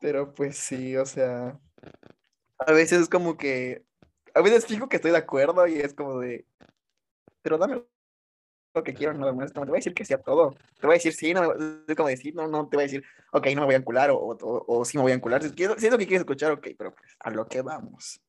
Pero 0.01 0.35
pues 0.35 0.57
sí, 0.57 0.97
o 0.97 1.07
sea. 1.07 1.59
A 2.59 2.73
veces 2.73 3.03
es 3.03 3.09
como 3.09 3.37
que. 3.37 3.85
A 4.35 4.43
veces 4.43 4.67
fijo 4.67 4.88
que 4.88 4.97
estoy 4.97 5.11
de 5.11 5.19
acuerdo 5.19 5.67
y 5.67 5.77
es 5.77 5.95
como 5.95 6.19
de. 6.19 6.47
Pero 7.43 7.59
dame 7.59 7.83
lo 8.75 8.85
que 8.85 8.95
quiero, 8.95 9.14
nada 9.14 9.33
más. 9.33 9.55
No 9.55 9.62
te 9.62 9.69
voy 9.69 9.77
a 9.77 9.81
decir 9.81 9.95
que 9.95 10.05
sea 10.05 10.19
todo. 10.19 10.55
Te 10.81 10.87
voy 10.87 10.95
a 10.95 10.99
decir 10.99 11.12
sí, 11.12 11.33
no. 11.33 11.53
Es 11.88 11.97
como 11.97 12.09
decir, 12.09 12.35
no, 12.35 12.47
no 12.47 12.69
te 12.69 12.77
voy 12.77 12.85
a 12.85 12.87
decir, 12.87 13.05
ok, 13.33 13.47
no 13.55 13.62
me 13.62 13.67
voy 13.67 13.75
a 13.75 13.79
encular 13.79 14.11
o, 14.11 14.19
o, 14.19 14.64
o 14.67 14.85
sí 14.85 14.97
me 14.99 15.03
voy 15.03 15.12
a 15.12 15.17
encular. 15.17 15.43
Si, 15.43 15.51
si 15.51 15.64
es 15.64 15.91
lo 15.91 15.99
que 15.99 16.07
quieres 16.07 16.21
escuchar, 16.21 16.53
ok, 16.53 16.69
pero 16.77 16.95
pues 16.95 17.17
a 17.21 17.31
lo 17.31 17.47
que 17.47 17.62
vamos. 17.62 18.21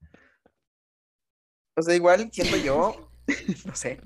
O 1.79 1.81
sea, 1.81 1.95
igual 1.95 2.29
siento 2.31 2.57
yo, 2.57 3.09
no 3.65 3.75
sé, 3.75 4.01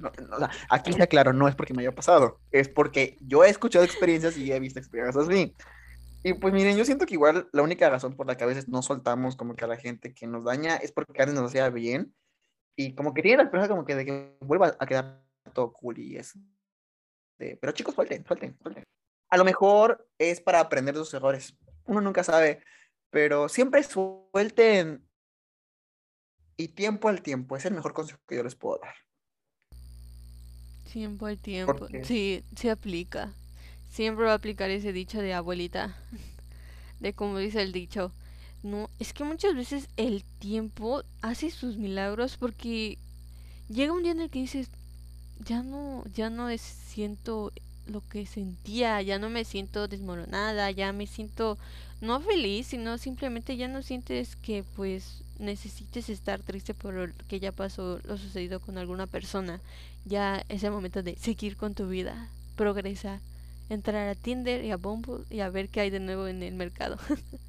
aquí 0.69 0.93
ya 0.93 1.07
claro, 1.07 1.33
no 1.33 1.47
es 1.47 1.55
porque 1.55 1.73
me 1.73 1.81
haya 1.81 1.95
pasado, 1.95 2.39
es 2.51 2.69
porque 2.69 3.17
yo 3.21 3.43
he 3.43 3.49
escuchado 3.49 3.83
experiencias 3.83 4.37
y 4.37 4.51
he 4.51 4.59
visto 4.59 4.79
experiencias 4.79 5.27
así. 5.27 5.55
Y 6.23 6.33
pues 6.35 6.53
miren, 6.53 6.77
yo 6.77 6.85
siento 6.85 7.05
que 7.05 7.15
igual 7.15 7.49
la 7.51 7.63
única 7.63 7.89
razón 7.89 8.15
por 8.15 8.27
la 8.27 8.37
que 8.37 8.43
a 8.43 8.47
veces 8.47 8.69
no 8.69 8.81
soltamos 8.81 9.35
como 9.35 9.55
que 9.55 9.65
a 9.65 9.67
la 9.67 9.75
gente 9.75 10.13
que 10.13 10.25
nos 10.25 10.45
daña 10.45 10.77
es 10.77 10.91
porque 10.91 11.21
a 11.21 11.25
veces 11.25 11.39
nos 11.39 11.49
hacía 11.49 11.69
bien 11.69 12.13
y 12.77 12.95
como 12.95 13.13
que 13.13 13.21
tiene 13.21 13.37
la 13.37 13.43
esperanza 13.43 13.69
como 13.69 13.85
que 13.85 13.95
de 13.95 14.05
que 14.05 14.37
vuelva 14.39 14.75
a 14.79 14.85
quedar 14.85 15.21
todo 15.53 15.73
cool 15.73 15.99
y 15.99 16.17
es... 16.17 16.37
De... 17.37 17.57
Pero 17.57 17.73
chicos, 17.73 17.93
suelten, 17.93 18.25
suelten, 18.25 18.57
suelten. 18.61 18.83
A 19.29 19.37
lo 19.37 19.43
mejor 19.43 20.07
es 20.17 20.39
para 20.39 20.61
aprender 20.61 20.93
de 20.93 21.01
sus 21.01 21.13
errores. 21.13 21.57
Uno 21.85 21.99
nunca 21.99 22.23
sabe, 22.23 22.63
pero 23.09 23.49
siempre 23.49 23.83
suelten 23.83 25.05
y 26.57 26.69
tiempo 26.69 27.09
al 27.09 27.21
tiempo 27.21 27.57
es 27.57 27.65
el 27.65 27.73
mejor 27.73 27.93
consejo 27.93 28.19
que 28.27 28.35
yo 28.35 28.43
les 28.43 28.55
puedo 28.55 28.79
dar. 28.81 28.95
Tiempo 30.91 31.25
al 31.25 31.39
tiempo. 31.39 31.87
Sí, 32.03 32.43
se 32.55 32.69
aplica. 32.69 33.33
Siempre 33.89 34.25
va 34.25 34.31
a 34.31 34.35
aplicar 34.35 34.69
ese 34.69 34.93
dicho 34.93 35.19
de 35.19 35.33
abuelita. 35.33 35.95
De 36.99 37.13
como 37.13 37.37
dice 37.37 37.61
el 37.61 37.71
dicho. 37.71 38.11
No, 38.61 38.89
es 38.99 39.13
que 39.13 39.23
muchas 39.23 39.55
veces 39.55 39.89
el 39.97 40.23
tiempo 40.39 41.03
hace 41.21 41.51
sus 41.51 41.77
milagros 41.77 42.37
porque 42.37 42.97
llega 43.67 43.91
un 43.91 44.03
día 44.03 44.13
en 44.13 44.21
el 44.21 44.29
que 44.29 44.39
dices, 44.39 44.69
ya 45.39 45.63
no, 45.63 46.03
ya 46.13 46.29
no 46.29 46.49
es, 46.49 46.61
siento 46.61 47.51
lo 47.87 48.01
que 48.09 48.25
sentía, 48.25 49.01
ya 49.01 49.19
no 49.19 49.29
me 49.29 49.45
siento 49.45 49.87
desmoronada, 49.87 50.71
ya 50.71 50.93
me 50.93 51.07
siento 51.07 51.57
no 52.01 52.19
feliz, 52.19 52.67
sino 52.67 52.97
simplemente 52.97 53.57
ya 53.57 53.67
no 53.67 53.81
sientes 53.81 54.35
que 54.35 54.63
pues 54.75 55.23
necesites 55.39 56.09
estar 56.09 56.41
triste 56.41 56.73
por 56.73 56.93
lo 56.93 57.13
que 57.27 57.39
ya 57.39 57.51
pasó, 57.51 57.99
lo 58.03 58.17
sucedido 58.17 58.59
con 58.59 58.77
alguna 58.77 59.07
persona. 59.07 59.59
Ya 60.05 60.43
es 60.49 60.63
el 60.63 60.71
momento 60.71 61.01
de 61.03 61.15
seguir 61.17 61.55
con 61.55 61.75
tu 61.75 61.87
vida, 61.87 62.27
progresar, 62.55 63.19
entrar 63.69 64.07
a 64.09 64.15
Tinder 64.15 64.63
y 64.63 64.71
a 64.71 64.77
Bumble 64.77 65.23
y 65.29 65.39
a 65.39 65.49
ver 65.49 65.69
qué 65.69 65.81
hay 65.81 65.89
de 65.89 65.99
nuevo 65.99 66.27
en 66.27 66.43
el 66.43 66.55
mercado. 66.55 66.97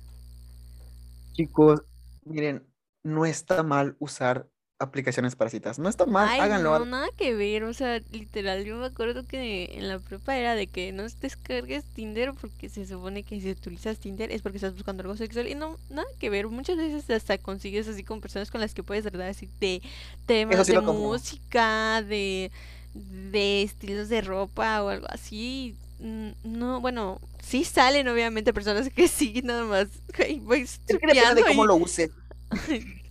Chicos, 1.32 1.82
miren, 2.24 2.64
no 3.02 3.26
está 3.26 3.62
mal 3.64 3.96
usar 3.98 4.48
aplicaciones 4.84 5.36
para 5.36 5.50
citas. 5.50 5.78
No 5.78 5.88
está 5.88 6.06
mal, 6.06 6.30
Ay, 6.30 6.38
háganlo. 6.38 6.78
no, 6.78 6.84
nada 6.86 7.08
que 7.18 7.34
ver, 7.34 7.64
o 7.64 7.74
sea, 7.74 8.00
literal, 8.12 8.64
yo 8.64 8.76
me 8.76 8.86
acuerdo 8.86 9.26
que 9.26 9.70
en 9.74 9.88
la 9.88 9.98
prepa 9.98 10.36
era 10.38 10.54
de 10.54 10.66
que 10.68 10.92
no 10.92 11.02
descargues 11.20 11.84
Tinder 11.92 12.32
porque 12.34 12.68
se 12.70 12.86
supone 12.86 13.24
que 13.24 13.40
si 13.40 13.50
utilizas 13.50 13.98
Tinder 13.98 14.30
es 14.32 14.40
porque 14.42 14.56
estás 14.58 14.74
buscando 14.74 15.02
algo 15.02 15.16
sexual 15.16 15.48
y 15.48 15.54
no, 15.54 15.78
nada 15.90 16.08
que 16.18 16.30
ver, 16.30 16.48
muchas 16.48 16.76
veces 16.78 17.10
hasta 17.10 17.36
consigues 17.38 17.88
así 17.88 18.04
con 18.04 18.20
personas 18.20 18.50
con 18.50 18.60
las 18.60 18.74
que 18.74 18.82
puedes 18.82 19.04
hablar 19.06 19.28
así 19.28 19.48
de 19.60 19.82
temas 20.26 20.66
sí 20.66 20.72
de 20.72 20.80
música, 20.80 22.02
de, 22.02 22.50
de 22.94 23.62
estilos 23.62 24.08
de 24.08 24.20
ropa 24.22 24.82
o 24.82 24.88
algo 24.88 25.06
así. 25.10 25.76
Mm, 25.98 26.30
No, 26.44 26.80
bueno, 26.80 27.20
sí 27.42 27.64
salen 27.64 28.08
obviamente 28.08 28.52
personas 28.54 28.90
que 28.90 29.08
sí, 29.08 29.42
nada 29.44 29.64
más. 29.64 29.88
Voy 30.42 30.62
Es 30.62 30.98
que 30.98 31.06
depende 31.06 31.34
de 31.34 31.44
cómo 31.44 31.64
y, 31.64 31.66
lo 31.66 31.76
uses. 31.76 32.10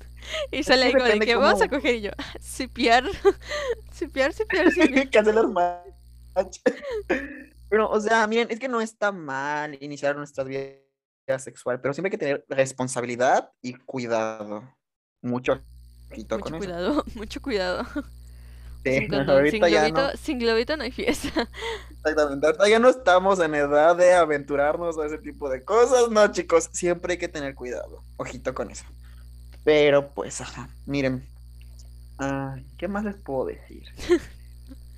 y 0.51 0.63
sale 0.63 0.85
ahí 0.85 0.93
como 0.93 1.19
que 1.19 1.35
vamos 1.35 1.61
a 1.61 1.67
coger 1.67 1.95
y 1.95 2.01
yo, 2.01 2.11
supear, 2.41 3.05
supear, 3.91 4.33
supear, 4.33 4.71
supear. 4.71 5.09
Cancelar 5.09 5.47
match. 5.47 6.59
Pero, 7.69 7.89
o 7.89 7.99
sea, 7.99 8.27
miren, 8.27 8.47
es 8.51 8.59
que 8.59 8.67
no 8.67 8.81
está 8.81 9.11
mal 9.11 9.75
iniciar 9.81 10.15
nuestra 10.15 10.43
vida 10.43 10.77
sexual, 11.39 11.81
pero 11.81 11.91
siempre 11.93 12.09
hay 12.09 12.11
que 12.11 12.17
tener 12.19 12.45
responsabilidad 12.47 13.49
y 13.63 13.73
cuidado. 13.73 14.63
Mucho 15.23 15.59
ojito 16.11 16.37
Mucho 16.37 16.43
con 16.45 16.53
eso. 16.53 16.59
cuidado, 16.59 17.03
mucho 17.15 17.41
cuidado. 17.41 17.83
Sí, 18.83 18.97
Sin 18.99 19.07
condón, 19.07 19.49
sin 19.49 19.61
globito, 19.61 20.01
no. 20.01 20.17
sin 20.17 20.39
globito 20.39 20.77
no 20.77 20.83
hay 20.83 20.91
fiesta. 20.91 21.49
Exactamente. 21.89 22.45
Ahorita 22.45 22.69
ya 22.69 22.79
no 22.79 22.89
estamos 22.89 23.39
en 23.39 23.55
edad 23.55 23.95
de 23.95 24.13
aventurarnos 24.13 24.99
a 24.99 25.05
ese 25.07 25.17
tipo 25.17 25.49
de 25.49 25.63
cosas. 25.63 26.11
No, 26.11 26.27
chicos, 26.31 26.69
siempre 26.73 27.13
hay 27.13 27.17
que 27.17 27.29
tener 27.29 27.55
cuidado. 27.55 28.03
Ojito 28.17 28.53
con 28.53 28.69
eso. 28.69 28.83
Pero 29.63 30.13
pues, 30.13 30.41
ajá, 30.41 30.69
miren. 30.85 31.25
Ay, 32.17 32.65
¿qué 32.77 32.87
más 32.87 33.03
les 33.03 33.15
puedo 33.15 33.45
decir? 33.45 33.83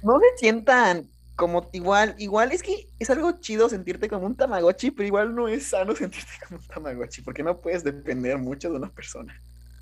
No 0.04 0.20
se 0.20 0.38
sientan 0.38 1.10
como 1.36 1.68
igual, 1.74 2.14
igual 2.20 2.52
es 2.52 2.62
que 2.62 2.88
es 3.00 3.10
algo 3.10 3.40
chido 3.40 3.70
sentirte 3.70 4.08
como 4.08 4.28
un 4.28 4.36
Tamagotchi, 4.36 4.92
pero 4.92 5.08
igual 5.08 5.34
no 5.34 5.48
es 5.48 5.68
sano 5.68 5.96
sentirte 5.96 6.32
como 6.48 6.60
un 6.60 6.68
Tamagotchi, 6.68 7.24
porque 7.24 7.42
no 7.42 7.60
puedes 7.60 7.84
depender 7.84 8.38
mucho 8.38 8.70
de 8.70 8.76
una 8.76 8.90
persona. 8.92 9.42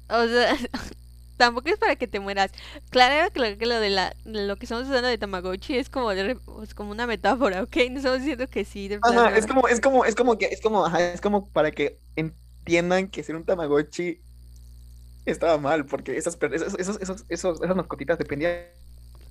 O 0.10 0.26
sea, 0.26 0.56
tampoco 1.38 1.70
es 1.70 1.78
para 1.78 1.96
que 1.96 2.08
te 2.08 2.22
mueras. 2.22 2.52
Claro 2.90 3.30
lo, 3.36 3.58
que 3.58 3.66
lo 3.66 3.80
de 3.80 3.90
la, 3.90 4.16
lo 4.24 4.56
que 4.56 4.66
estamos 4.66 4.88
usando 4.88 5.10
de 5.10 5.18
Tamagotchi 5.18 5.76
es 5.76 5.90
como 5.90 6.10
de 6.12 6.38
es 6.64 6.74
como 6.74 6.92
una 6.92 7.06
metáfora, 7.06 7.64
¿ok? 7.64 7.76
No 7.92 7.98
estamos 7.98 8.20
diciendo 8.20 8.48
que 8.48 8.66
sí, 8.66 8.88
de 8.88 9.00
Ajá, 9.02 9.36
es 9.36 9.46
como, 9.46 9.68
es 9.68 9.82
como, 9.82 10.06
es 10.06 10.16
como 10.16 10.38
que, 10.38 10.46
es 10.46 10.62
como, 10.62 10.86
ajá, 10.86 11.12
es 11.12 11.22
como 11.22 11.50
para 11.50 11.72
que 11.72 12.00
entiendan 12.16 13.10
que 13.10 13.24
ser 13.24 13.36
un 13.36 13.46
Tamagotchi 13.46 14.22
estaba 15.26 15.58
mal, 15.58 15.86
porque 15.86 16.18
esas, 16.18 16.38
esos, 16.52 16.76
esos, 16.80 17.26
esos, 17.30 17.62
esas 17.62 17.76
mascotitas 17.76 18.18
dependían 18.18 18.68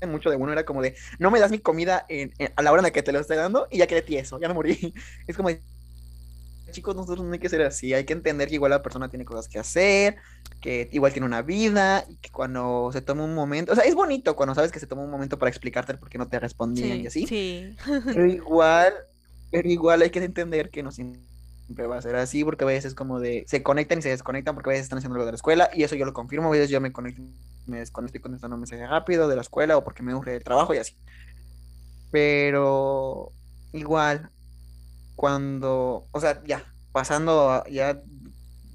mucho 0.09 0.31
de 0.31 0.37
uno, 0.37 0.53
era 0.53 0.65
como 0.65 0.83
de, 0.83 0.97
no 1.19 1.31
me 1.31 1.41
das 1.41 1.51
mi 1.53 1.61
comida 1.61 2.05
en- 2.09 2.33
en- 2.39 2.53
a 2.57 2.63
la 2.63 2.73
hora 2.73 2.81
en 2.81 2.85
la 2.85 2.91
que 2.93 3.03
te 3.03 3.13
lo 3.13 3.21
estoy 3.21 3.37
dando 3.37 3.69
y 3.71 3.79
ya 3.79 3.87
quedé 3.87 4.03
tieso, 4.03 4.41
ya 4.41 4.49
me 4.49 4.55
morí. 4.55 4.95
Es 5.27 5.37
como, 5.37 5.49
de, 5.51 5.65
chicos, 6.71 6.95
nosotros 6.97 7.27
no 7.27 7.33
hay 7.33 7.39
que 7.39 7.49
ser 7.49 7.63
así, 7.63 7.93
hay 7.93 8.05
que 8.07 8.13
entender 8.15 8.49
que 8.49 8.55
igual 8.55 8.71
la 8.71 8.83
persona 8.83 9.09
tiene 9.11 9.25
cosas 9.25 9.49
que 9.49 9.59
hacer, 9.59 10.17
que 10.61 10.89
igual 10.93 11.13
tiene 11.13 11.27
una 11.27 11.43
vida, 11.43 12.05
y 12.09 12.17
que 12.19 12.31
cuando 12.31 12.91
se 12.93 13.03
toma 13.03 13.25
un 13.25 13.35
momento, 13.35 13.73
o 13.73 13.75
sea, 13.77 13.85
es 13.85 13.95
bonito 13.95 14.37
cuando 14.37 14.55
sabes 14.55 14.73
que 14.73 14.81
se 14.81 14.87
toma 14.87 15.03
un 15.03 15.11
momento 15.11 15.39
para 15.39 15.51
explicarte 15.51 15.95
por 15.99 16.09
qué 16.09 16.19
no 16.19 16.29
te 16.29 16.39
respondían 16.41 17.01
y 17.01 17.07
Sí, 17.07 17.09
así, 17.09 17.29
sí. 17.29 17.77
pero 18.13 18.27
igual, 18.27 18.95
pero 19.51 19.69
igual 19.69 20.03
hay 20.03 20.11
que 20.11 20.25
entender 20.25 20.71
que 20.71 20.83
no 20.83 20.93
siempre 21.67 21.87
va 21.87 21.99
a 21.99 22.03
ser 22.03 22.17
así, 22.17 22.45
porque 22.45 22.65
a 22.65 22.67
veces 22.67 22.95
como 22.95 23.21
de 23.21 23.45
se 23.47 23.63
conectan 23.63 23.99
y 23.99 24.03
se 24.03 24.11
desconectan 24.11 24.55
porque 24.55 24.71
a 24.71 24.73
veces 24.73 24.85
están 24.85 24.99
haciendo 24.99 25.15
algo 25.17 25.27
de 25.27 25.33
la 25.33 25.37
escuela, 25.37 25.71
y 25.73 25.83
eso 25.83 25.95
yo 25.95 26.05
lo 26.05 26.13
confirmo, 26.13 26.49
a 26.49 26.53
veces 26.53 26.71
yo 26.71 26.81
me 26.81 26.93
conecto, 26.93 27.23
me 27.67 27.79
desconecto 27.79 28.19
y 28.19 28.21
contestando 28.21 28.57
un 28.57 28.61
mensaje 28.61 28.87
rápido 28.87 29.29
de 29.29 29.37
la 29.37 29.43
escuela 29.43 29.77
o 29.77 29.85
porque 29.85 30.03
me 30.03 30.15
urge 30.15 30.37
el 30.37 30.45
trabajo 30.45 30.75
y 30.75 30.79
así. 30.79 30.95
Pero 32.11 33.33
igual, 33.73 34.31
cuando, 35.17 36.07
o 36.11 36.21
sea, 36.21 36.43
ya, 36.45 36.65
pasando, 36.93 37.65
ya, 37.71 38.01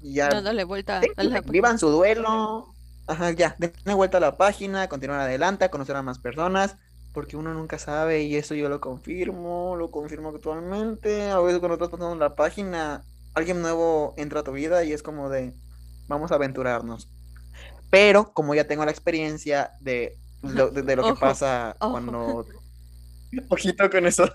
ya, 0.02 0.28
Dándole 0.28 0.64
vuelta 0.64 1.00
sí, 1.00 1.08
a 1.16 1.24
la 1.24 1.40
vivan 1.40 1.78
su 1.78 1.88
duelo, 1.90 2.74
ajá, 3.06 3.30
ya, 3.32 3.54
denle 3.58 3.94
vuelta 3.94 4.18
a 4.18 4.20
la 4.20 4.36
página, 4.36 4.88
continúen 4.88 5.20
adelante, 5.20 5.68
conocer 5.70 5.96
a 5.96 6.02
más 6.02 6.18
personas, 6.18 6.76
porque 7.18 7.36
uno 7.36 7.52
nunca 7.52 7.80
sabe 7.80 8.22
y 8.22 8.36
eso 8.36 8.54
yo 8.54 8.68
lo 8.68 8.80
confirmo, 8.80 9.74
lo 9.74 9.90
confirmo 9.90 10.28
actualmente. 10.28 11.32
A 11.32 11.40
veces 11.40 11.58
cuando 11.58 11.74
estás 11.74 11.88
pasando 11.88 12.14
la 12.14 12.36
página, 12.36 13.02
alguien 13.34 13.60
nuevo 13.60 14.14
entra 14.16 14.38
a 14.38 14.44
tu 14.44 14.52
vida 14.52 14.84
y 14.84 14.92
es 14.92 15.02
como 15.02 15.28
de, 15.28 15.52
vamos 16.06 16.30
a 16.30 16.36
aventurarnos. 16.36 17.08
Pero 17.90 18.32
como 18.32 18.54
ya 18.54 18.68
tengo 18.68 18.84
la 18.84 18.92
experiencia 18.92 19.72
de 19.80 20.16
lo, 20.42 20.70
de, 20.70 20.82
de 20.82 20.94
lo 20.94 21.12
que 21.12 21.20
pasa 21.20 21.74
ojo. 21.80 21.90
cuando... 21.90 22.46
Ojito 23.48 23.90
con 23.90 24.06
eso, 24.06 24.30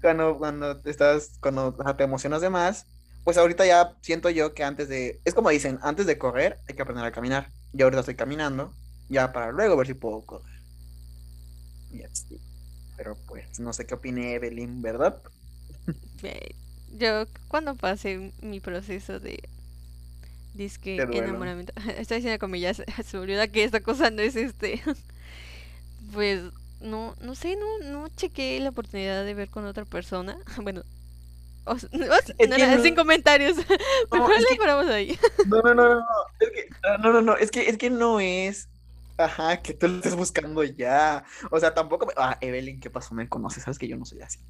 cuando, 0.00 0.38
cuando 0.38 0.80
estás, 0.84 1.38
cuando 1.40 1.74
te 1.96 2.04
emocionas 2.04 2.40
de 2.40 2.50
más, 2.50 2.86
pues 3.24 3.36
ahorita 3.36 3.66
ya 3.66 3.96
siento 4.00 4.30
yo 4.30 4.54
que 4.54 4.62
antes 4.62 4.88
de, 4.88 5.20
es 5.24 5.34
como 5.34 5.50
dicen, 5.50 5.80
antes 5.82 6.06
de 6.06 6.18
correr 6.18 6.60
hay 6.68 6.76
que 6.76 6.82
aprender 6.82 7.04
a 7.04 7.10
caminar. 7.10 7.48
Yo 7.72 7.86
ahorita 7.86 7.98
estoy 7.98 8.14
caminando, 8.14 8.72
ya 9.08 9.32
para 9.32 9.50
luego 9.50 9.76
ver 9.76 9.88
si 9.88 9.94
puedo 9.94 10.24
correr. 10.24 10.57
Y 11.92 12.02
así. 12.02 12.38
Pero 12.96 13.16
pues 13.26 13.60
no 13.60 13.72
sé 13.72 13.86
qué 13.86 13.94
opine 13.94 14.34
Evelyn, 14.34 14.82
¿verdad? 14.82 15.16
Ve, 16.22 16.54
Yo 16.98 17.26
cuando 17.48 17.74
pasé 17.76 18.32
mi 18.42 18.60
proceso 18.60 19.20
de 19.20 19.42
disque 20.54 20.96
enamoramiento, 20.96 21.72
estoy 21.98 22.16
diciendo 22.18 22.38
comillas, 22.40 22.82
se 23.04 23.16
me 23.16 23.48
que 23.48 23.64
esta 23.64 23.80
cosa 23.80 24.10
no 24.10 24.20
es 24.22 24.34
este, 24.36 24.82
pues 26.12 26.40
no, 26.80 27.14
no 27.20 27.34
sé, 27.34 27.56
no, 27.56 27.90
no 27.90 28.08
chequé 28.08 28.58
la 28.60 28.70
oportunidad 28.70 29.24
de 29.24 29.34
ver 29.34 29.48
con 29.48 29.64
otra 29.66 29.84
persona, 29.84 30.36
bueno, 30.62 30.82
o 31.64 31.74
no, 31.92 32.06
no, 32.48 32.58
no, 32.58 32.76
no- 32.76 32.82
sin 32.82 32.94
comentarios, 32.94 33.56
mejor 34.10 34.32
es 34.32 34.42
le 34.42 34.48
que- 34.48 34.56
paramos 34.56 34.86
ahí. 34.88 35.18
No, 35.46 35.60
no, 35.62 35.74
no, 35.74 35.84
no, 35.88 35.94
no, 36.00 36.04
es 36.40 36.50
que, 36.50 36.68
ah, 36.84 36.96
no, 37.02 37.12
no, 37.12 37.20
no, 37.22 37.36
es 37.36 37.50
que, 37.50 37.68
es 37.68 37.76
que 37.78 37.90
no 37.90 38.20
es, 38.20 38.68
ajá, 39.18 39.62
que 39.62 39.74
tú 39.74 39.88
lo 39.88 39.96
estés 39.96 40.16
buscando 40.16 40.64
ya, 40.64 41.24
o 41.50 41.60
sea, 41.60 41.74
tampoco, 41.74 42.06
me- 42.06 42.14
ah, 42.18 42.38
Evelyn, 42.40 42.80
¿qué 42.80 42.90
pasó? 42.90 43.14
Me 43.14 43.28
conoces, 43.28 43.64
sabes 43.64 43.78
que 43.78 43.88
yo 43.88 43.96
no 43.98 44.06
soy 44.06 44.22
así, 44.22 44.40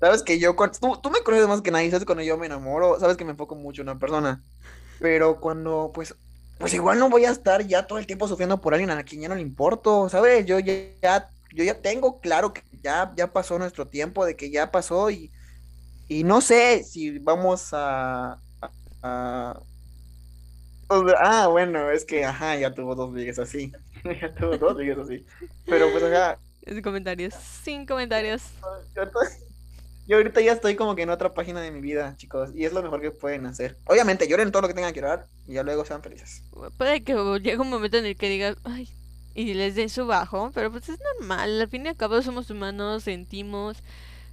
sabes 0.00 0.22
que 0.24 0.38
yo, 0.40 0.56
cuando, 0.56 0.78
tú, 0.80 1.00
tú 1.02 1.10
me 1.10 1.22
conoces 1.22 1.48
más 1.48 1.62
que 1.62 1.70
nadie, 1.72 1.90
sabes 1.90 2.06
cuando 2.06 2.24
yo 2.24 2.38
me 2.38 2.46
enamoro, 2.46 3.00
sabes 3.00 3.16
que 3.16 3.24
me 3.24 3.32
enfoco 3.32 3.56
mucho 3.56 3.82
en 3.82 3.90
una 3.90 3.98
persona, 4.00 4.44
pero 4.98 5.40
cuando, 5.40 5.92
pues, 5.94 6.16
pues 6.58 6.74
igual 6.74 6.98
no 6.98 7.10
voy 7.10 7.24
a 7.26 7.30
estar 7.32 7.66
ya 7.66 7.86
todo 7.86 7.98
el 7.98 8.06
tiempo 8.06 8.28
sufriendo 8.28 8.60
por 8.60 8.74
alguien 8.74 8.90
a 8.90 9.04
quien 9.04 9.22
ya 9.22 9.28
no 9.30 9.36
le 9.36 9.42
importo, 9.42 10.08
¿sabes? 10.10 10.46
Yo 10.46 10.58
ya, 10.60 11.32
yo 11.52 11.64
ya 11.64 11.80
tengo 11.82 12.20
claro 12.20 12.52
que 12.54 12.62
ya, 12.72 13.12
ya 13.16 13.32
pasó 13.32 13.58
nuestro 13.58 13.88
tiempo, 13.88 14.24
de 14.26 14.36
que 14.36 14.50
ya 14.50 14.70
pasó 14.72 15.10
y, 15.10 15.32
y 16.08 16.24
no 16.24 16.40
sé 16.42 16.84
si 16.84 17.18
vamos 17.20 17.70
a, 17.72 18.42
ah, 21.18 21.48
bueno, 21.50 21.90
es 21.90 22.04
que, 22.04 22.24
ajá, 22.24 22.56
ya 22.56 22.74
tuvo 22.74 22.94
dos 22.94 23.12
ligues 23.14 23.38
así, 23.38 23.78
así, 25.02 25.26
pero 25.66 25.90
pues, 25.92 26.04
ajá, 26.04 26.38
Sin 26.66 26.82
comentarios, 26.82 27.34
sin 27.34 27.86
comentarios. 27.86 28.42
yo 28.94 29.02
ahorita, 29.02 29.18
yo 30.06 30.16
ahorita 30.16 30.40
ya 30.40 30.52
estoy 30.52 30.76
como 30.76 30.94
que 30.96 31.02
en 31.02 31.10
otra 31.10 31.32
página 31.32 31.60
de 31.60 31.70
mi 31.70 31.80
vida, 31.80 32.14
chicos, 32.16 32.50
y 32.54 32.64
es 32.64 32.72
lo 32.72 32.82
mejor 32.82 33.00
que 33.00 33.10
pueden 33.10 33.46
hacer. 33.46 33.76
Obviamente, 33.86 34.26
lloren 34.28 34.50
todo 34.50 34.62
lo 34.62 34.68
que 34.68 34.74
tengan 34.74 34.92
que 34.92 35.00
llorar 35.00 35.26
y 35.46 35.54
ya 35.54 35.62
luego 35.62 35.84
sean 35.84 36.02
felices. 36.02 36.42
Puede 36.76 37.02
que 37.02 37.14
llegue 37.14 37.58
un 37.58 37.70
momento 37.70 37.96
en 37.98 38.06
el 38.06 38.16
que 38.16 38.28
digas, 38.28 38.56
ay, 38.64 38.88
y 39.34 39.54
les 39.54 39.74
dé 39.74 39.88
su 39.88 40.06
bajo, 40.06 40.50
pero 40.54 40.70
pues 40.70 40.88
es 40.88 40.98
normal, 41.18 41.60
al 41.60 41.68
fin 41.68 41.86
y 41.86 41.88
al 41.88 41.96
cabo 41.96 42.20
somos 42.22 42.50
humanos, 42.50 43.04
sentimos, 43.04 43.78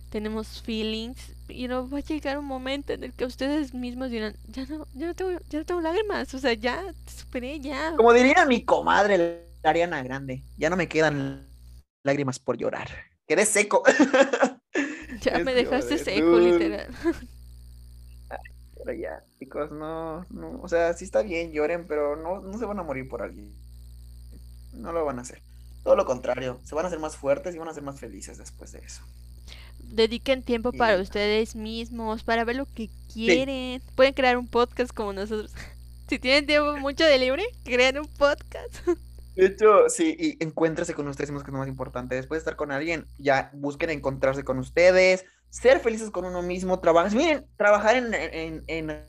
tenemos 0.10 0.62
feelings, 0.62 1.18
y 1.50 1.68
no 1.68 1.90
va 1.90 2.00
a 2.00 2.02
llegar 2.02 2.38
un 2.38 2.46
momento 2.46 2.94
en 2.94 3.04
el 3.04 3.14
que 3.14 3.26
ustedes 3.26 3.74
mismos 3.74 4.10
dirán, 4.10 4.36
ya 4.48 4.66
no, 4.66 4.88
ya 4.94 5.08
no 5.08 5.14
tengo, 5.14 5.32
ya 5.50 5.60
no 5.60 5.66
tengo 5.66 5.82
lágrimas, 5.82 6.34
o 6.34 6.40
sea, 6.40 6.54
ya 6.54 6.84
te 7.06 7.12
superé, 7.12 7.60
ya. 7.60 7.94
Como 7.96 8.14
diría 8.14 8.46
mi 8.46 8.64
comadre, 8.64 9.47
Ariana 9.64 10.04
Grande, 10.04 10.44
ya 10.58 10.70
no 10.70 10.78
me 10.78 10.88
quedan 10.88 11.48
lágrimas 12.04 12.40
por 12.40 12.58
llorar. 12.58 12.90
Quedé 13.28 13.46
seco. 13.46 13.84
Ya 15.22 15.32
Es 15.32 15.46
me 15.46 15.56
dejaste 15.56 15.96
de, 15.96 16.04
seco, 16.04 16.28
"Dude". 16.38 16.52
literal. 16.60 16.96
Pero 18.78 18.94
ya, 18.94 19.24
chicos, 19.40 19.72
no, 19.72 20.26
no, 20.30 20.62
o 20.62 20.68
sea, 20.70 20.94
sí 20.94 21.06
está 21.06 21.24
bien, 21.24 21.52
lloren, 21.52 21.88
pero 21.88 22.16
no, 22.16 22.40
no 22.40 22.58
se 22.60 22.66
van 22.66 22.78
a 22.80 22.84
morir 22.84 23.10
por 23.10 23.24
alguien. 23.24 23.52
No 24.74 24.92
lo 24.94 25.04
van 25.06 25.18
a 25.18 25.24
hacer. 25.24 25.42
Todo 25.84 25.96
lo 25.96 26.06
contrario, 26.06 26.60
se 26.64 26.76
van 26.76 26.86
a 26.86 26.90
hacer 26.90 27.00
más 27.00 27.18
fuertes 27.18 27.56
y 27.56 27.58
van 27.58 27.68
a 27.68 27.74
ser 27.74 27.82
más 27.84 28.00
felices 28.00 28.38
después 28.38 28.72
de 28.72 28.80
eso. 28.80 29.02
Dediquen 29.80 30.44
tiempo 30.44 30.72
para 30.72 31.02
ustedes 31.02 31.56
mismos, 31.56 32.24
para 32.24 32.44
ver 32.44 32.58
lo 32.58 32.66
que 32.66 32.90
quieren. 33.12 33.82
Pueden 33.96 34.14
crear 34.14 34.38
un 34.38 34.48
podcast 34.48 34.94
como 34.94 35.14
nosotros. 35.14 35.52
Si 36.10 36.20
tienen 36.20 36.46
tiempo 36.46 36.78
mucho 36.78 37.04
de 37.04 37.18
libre, 37.18 37.44
crean 37.66 37.98
un 37.98 38.08
podcast. 38.08 38.76
De 39.38 39.46
hecho, 39.46 39.88
sí, 39.88 40.16
y 40.20 40.44
encuéntrese 40.44 40.94
con 40.94 41.08
ustedes 41.08 41.30
que 41.30 41.38
es 41.38 41.48
lo 41.48 41.60
más 41.60 41.68
importante. 41.68 42.16
Después 42.16 42.40
de 42.40 42.42
estar 42.42 42.56
con 42.56 42.72
alguien, 42.72 43.06
ya 43.20 43.52
busquen 43.54 43.92
encontrarse 43.92 44.44
con 44.44 44.58
ustedes, 44.58 45.26
ser 45.50 45.80
felices 45.80 46.10
con 46.10 46.26
uno 46.26 46.42
mismo, 46.42 46.80
trabajar. 46.80 47.14
Miren, 47.14 47.46
trabajar 47.56 47.96
en, 47.98 48.14
en, 48.14 48.64
en, 48.68 49.02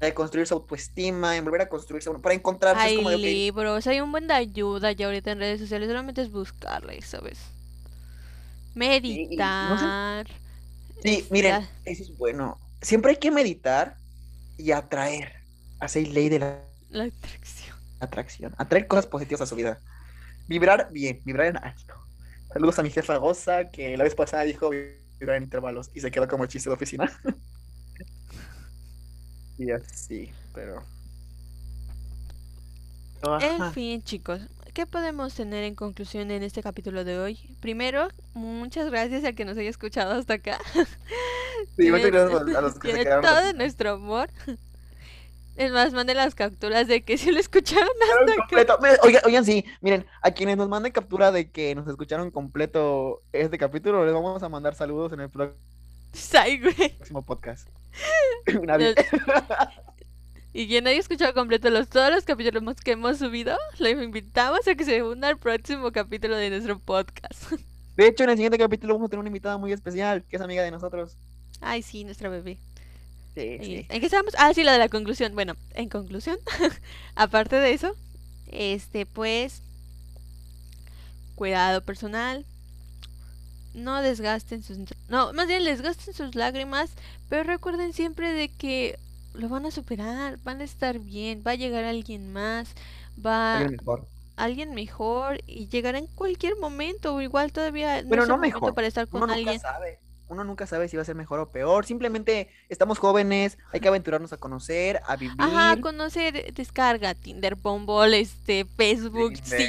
en 0.00 0.12
construir 0.14 0.46
su 0.46 0.54
autoestima, 0.54 1.36
en 1.36 1.44
volver 1.44 1.60
a 1.60 1.68
construirse 1.68 2.08
uno, 2.08 2.22
para 2.22 2.34
encontrarse. 2.34 2.80
Hay 2.80 2.94
es 2.94 2.98
como 2.98 3.10
de, 3.10 3.16
ok, 3.16 3.22
libros, 3.22 3.86
hay 3.86 4.00
un 4.00 4.10
buen 4.10 4.26
de 4.26 4.34
ayuda 4.34 4.92
ya 4.92 5.06
ahorita 5.06 5.32
en 5.32 5.38
redes 5.38 5.60
sociales, 5.60 5.86
solamente 5.86 6.22
es 6.22 6.30
buscarle, 6.30 7.02
¿sabes? 7.02 7.38
Meditar. 8.74 10.26
Sí, 11.02 11.26
miren, 11.30 11.68
eso 11.84 12.02
es 12.02 12.16
bueno. 12.16 12.58
Siempre 12.80 13.10
hay 13.10 13.16
que 13.18 13.30
meditar 13.30 13.96
y 14.56 14.72
atraer. 14.72 15.32
Hacer 15.80 16.08
ley 16.08 16.28
de 16.28 16.38
la 16.40 16.58
la 16.90 17.04
atracción. 17.04 17.67
Atracción. 18.00 18.54
Atraer 18.58 18.86
cosas 18.86 19.06
positivas 19.06 19.42
a 19.42 19.46
su 19.46 19.56
vida. 19.56 19.80
Vibrar 20.46 20.88
bien, 20.92 21.20
vibrar 21.24 21.46
en 21.46 21.56
alto. 21.58 21.94
Saludos 22.52 22.78
a 22.78 22.82
mi 22.82 22.90
jefa 22.90 23.16
Goza, 23.16 23.70
que 23.70 23.96
la 23.96 24.04
vez 24.04 24.14
pasada 24.14 24.44
dijo 24.44 24.70
vibrar 24.70 25.36
en 25.36 25.42
intervalos 25.42 25.90
y 25.94 26.00
se 26.00 26.10
quedó 26.10 26.26
como 26.26 26.46
chiste 26.46 26.70
de 26.70 26.74
oficina. 26.74 27.10
y 29.58 29.70
así, 29.70 30.32
pero. 30.54 30.82
En 33.40 33.72
fin, 33.72 34.02
chicos, 34.02 34.40
¿qué 34.72 34.86
podemos 34.86 35.34
tener 35.34 35.64
en 35.64 35.74
conclusión 35.74 36.30
en 36.30 36.42
este 36.42 36.62
capítulo 36.62 37.04
de 37.04 37.18
hoy? 37.18 37.56
Primero, 37.60 38.08
muchas 38.32 38.90
gracias 38.90 39.24
al 39.24 39.34
que 39.34 39.44
nos 39.44 39.58
haya 39.58 39.68
escuchado 39.68 40.14
hasta 40.14 40.34
acá. 40.34 40.58
Sí, 41.76 41.90
muchas 41.90 42.12
gracias 42.12 42.40
a 42.40 42.54
los 42.62 42.78
que 42.78 42.92
se 42.92 43.02
quedaron. 43.02 43.24
todo 43.24 43.52
nuestro 43.54 43.94
amor. 43.94 44.30
Es 45.58 45.72
más, 45.72 45.92
manden 45.92 46.16
las 46.16 46.36
capturas 46.36 46.86
de 46.86 47.02
que 47.02 47.18
si 47.18 47.32
lo 47.32 47.40
escucharon 47.40 47.88
hasta 48.00 48.36
completo. 48.36 48.78
Oigan, 49.02 49.22
oigan, 49.26 49.44
sí, 49.44 49.64
miren, 49.80 50.06
a 50.22 50.30
quienes 50.30 50.56
nos 50.56 50.68
manden 50.68 50.92
captura 50.92 51.32
de 51.32 51.50
que 51.50 51.74
nos 51.74 51.88
escucharon 51.88 52.30
completo 52.30 53.22
este 53.32 53.58
capítulo, 53.58 54.04
les 54.04 54.14
vamos 54.14 54.40
a 54.40 54.48
mandar 54.48 54.76
saludos 54.76 55.12
en 55.12 55.20
el 55.20 55.30
próximo 55.30 57.22
podcast. 57.26 57.68
Una 58.62 58.76
vez. 58.76 58.94
Y 60.52 60.68
quien 60.68 60.86
haya 60.86 61.00
escuchado 61.00 61.34
completo 61.34 61.70
los, 61.70 61.88
todos 61.88 62.12
los 62.12 62.24
capítulos 62.24 62.76
que 62.76 62.92
hemos 62.92 63.18
subido, 63.18 63.56
lo 63.80 63.88
invitamos 63.88 64.66
a 64.68 64.76
que 64.76 64.84
se 64.84 65.02
una 65.02 65.26
al 65.26 65.38
próximo 65.38 65.90
capítulo 65.90 66.36
de 66.36 66.50
nuestro 66.50 66.78
podcast. 66.78 67.52
De 67.96 68.06
hecho, 68.06 68.22
en 68.22 68.30
el 68.30 68.36
siguiente 68.36 68.58
capítulo 68.58 68.94
vamos 68.94 69.08
a 69.08 69.10
tener 69.10 69.20
una 69.20 69.28
invitada 69.28 69.58
muy 69.58 69.72
especial, 69.72 70.24
que 70.28 70.36
es 70.36 70.42
amiga 70.42 70.62
de 70.62 70.70
nosotros. 70.70 71.16
Ay, 71.60 71.82
sí, 71.82 72.04
nuestra 72.04 72.28
bebé. 72.28 72.58
Sí. 73.34 73.86
¿En 73.88 74.00
qué 74.00 74.06
estamos? 74.06 74.34
Ah, 74.38 74.52
sí, 74.54 74.64
la 74.64 74.72
de 74.72 74.78
la 74.78 74.88
conclusión. 74.88 75.34
Bueno, 75.34 75.54
en 75.74 75.88
conclusión, 75.88 76.38
aparte 77.14 77.56
de 77.56 77.72
eso, 77.72 77.94
este, 78.48 79.06
pues, 79.06 79.62
cuidado 81.34 81.80
personal. 81.82 82.44
No 83.74 84.02
desgasten 84.02 84.62
sus... 84.62 84.78
No, 85.08 85.32
más 85.34 85.46
bien 85.46 85.62
desgasten 85.64 86.14
sus 86.14 86.34
lágrimas, 86.34 86.90
pero 87.28 87.44
recuerden 87.44 87.92
siempre 87.92 88.32
de 88.32 88.48
que 88.48 88.98
lo 89.34 89.48
van 89.48 89.66
a 89.66 89.70
superar, 89.70 90.38
van 90.42 90.60
a 90.60 90.64
estar 90.64 90.98
bien, 90.98 91.42
va 91.46 91.52
a 91.52 91.54
llegar 91.54 91.84
alguien 91.84 92.32
más, 92.32 92.74
va 93.24 93.58
Alguien 93.58 93.76
mejor. 93.76 94.08
alguien 94.36 94.74
mejor 94.74 95.40
y 95.46 95.68
llegará 95.68 95.98
en 95.98 96.06
cualquier 96.08 96.56
momento, 96.56 97.14
o 97.14 97.20
igual 97.20 97.52
todavía 97.52 98.02
no 98.02 98.08
Bueno, 98.08 98.24
es 98.24 98.28
no 98.28 98.34
el 98.34 98.40
momento 98.40 98.60
mejor. 98.60 98.74
para 98.74 98.86
estar 98.88 99.06
con 99.08 99.22
Uno 99.22 99.32
alguien. 99.34 99.56
nunca 99.56 99.68
sabe. 99.72 100.00
Uno 100.28 100.44
nunca 100.44 100.66
sabe 100.66 100.88
si 100.88 100.96
va 100.96 101.02
a 101.02 101.06
ser 101.06 101.14
mejor 101.14 101.40
o 101.40 101.50
peor. 101.50 101.86
Simplemente 101.86 102.48
estamos 102.68 102.98
jóvenes, 102.98 103.56
hay 103.72 103.80
que 103.80 103.88
aventurarnos 103.88 104.32
a 104.32 104.36
conocer, 104.36 105.00
a 105.06 105.16
vivir. 105.16 105.36
Ajá, 105.38 105.80
conocer, 105.80 106.52
descarga 106.54 107.14
Tinder, 107.14 107.54
Bumble, 107.54 108.20
este, 108.20 108.64
Facebook, 108.76 109.32
Tinder, 109.34 109.60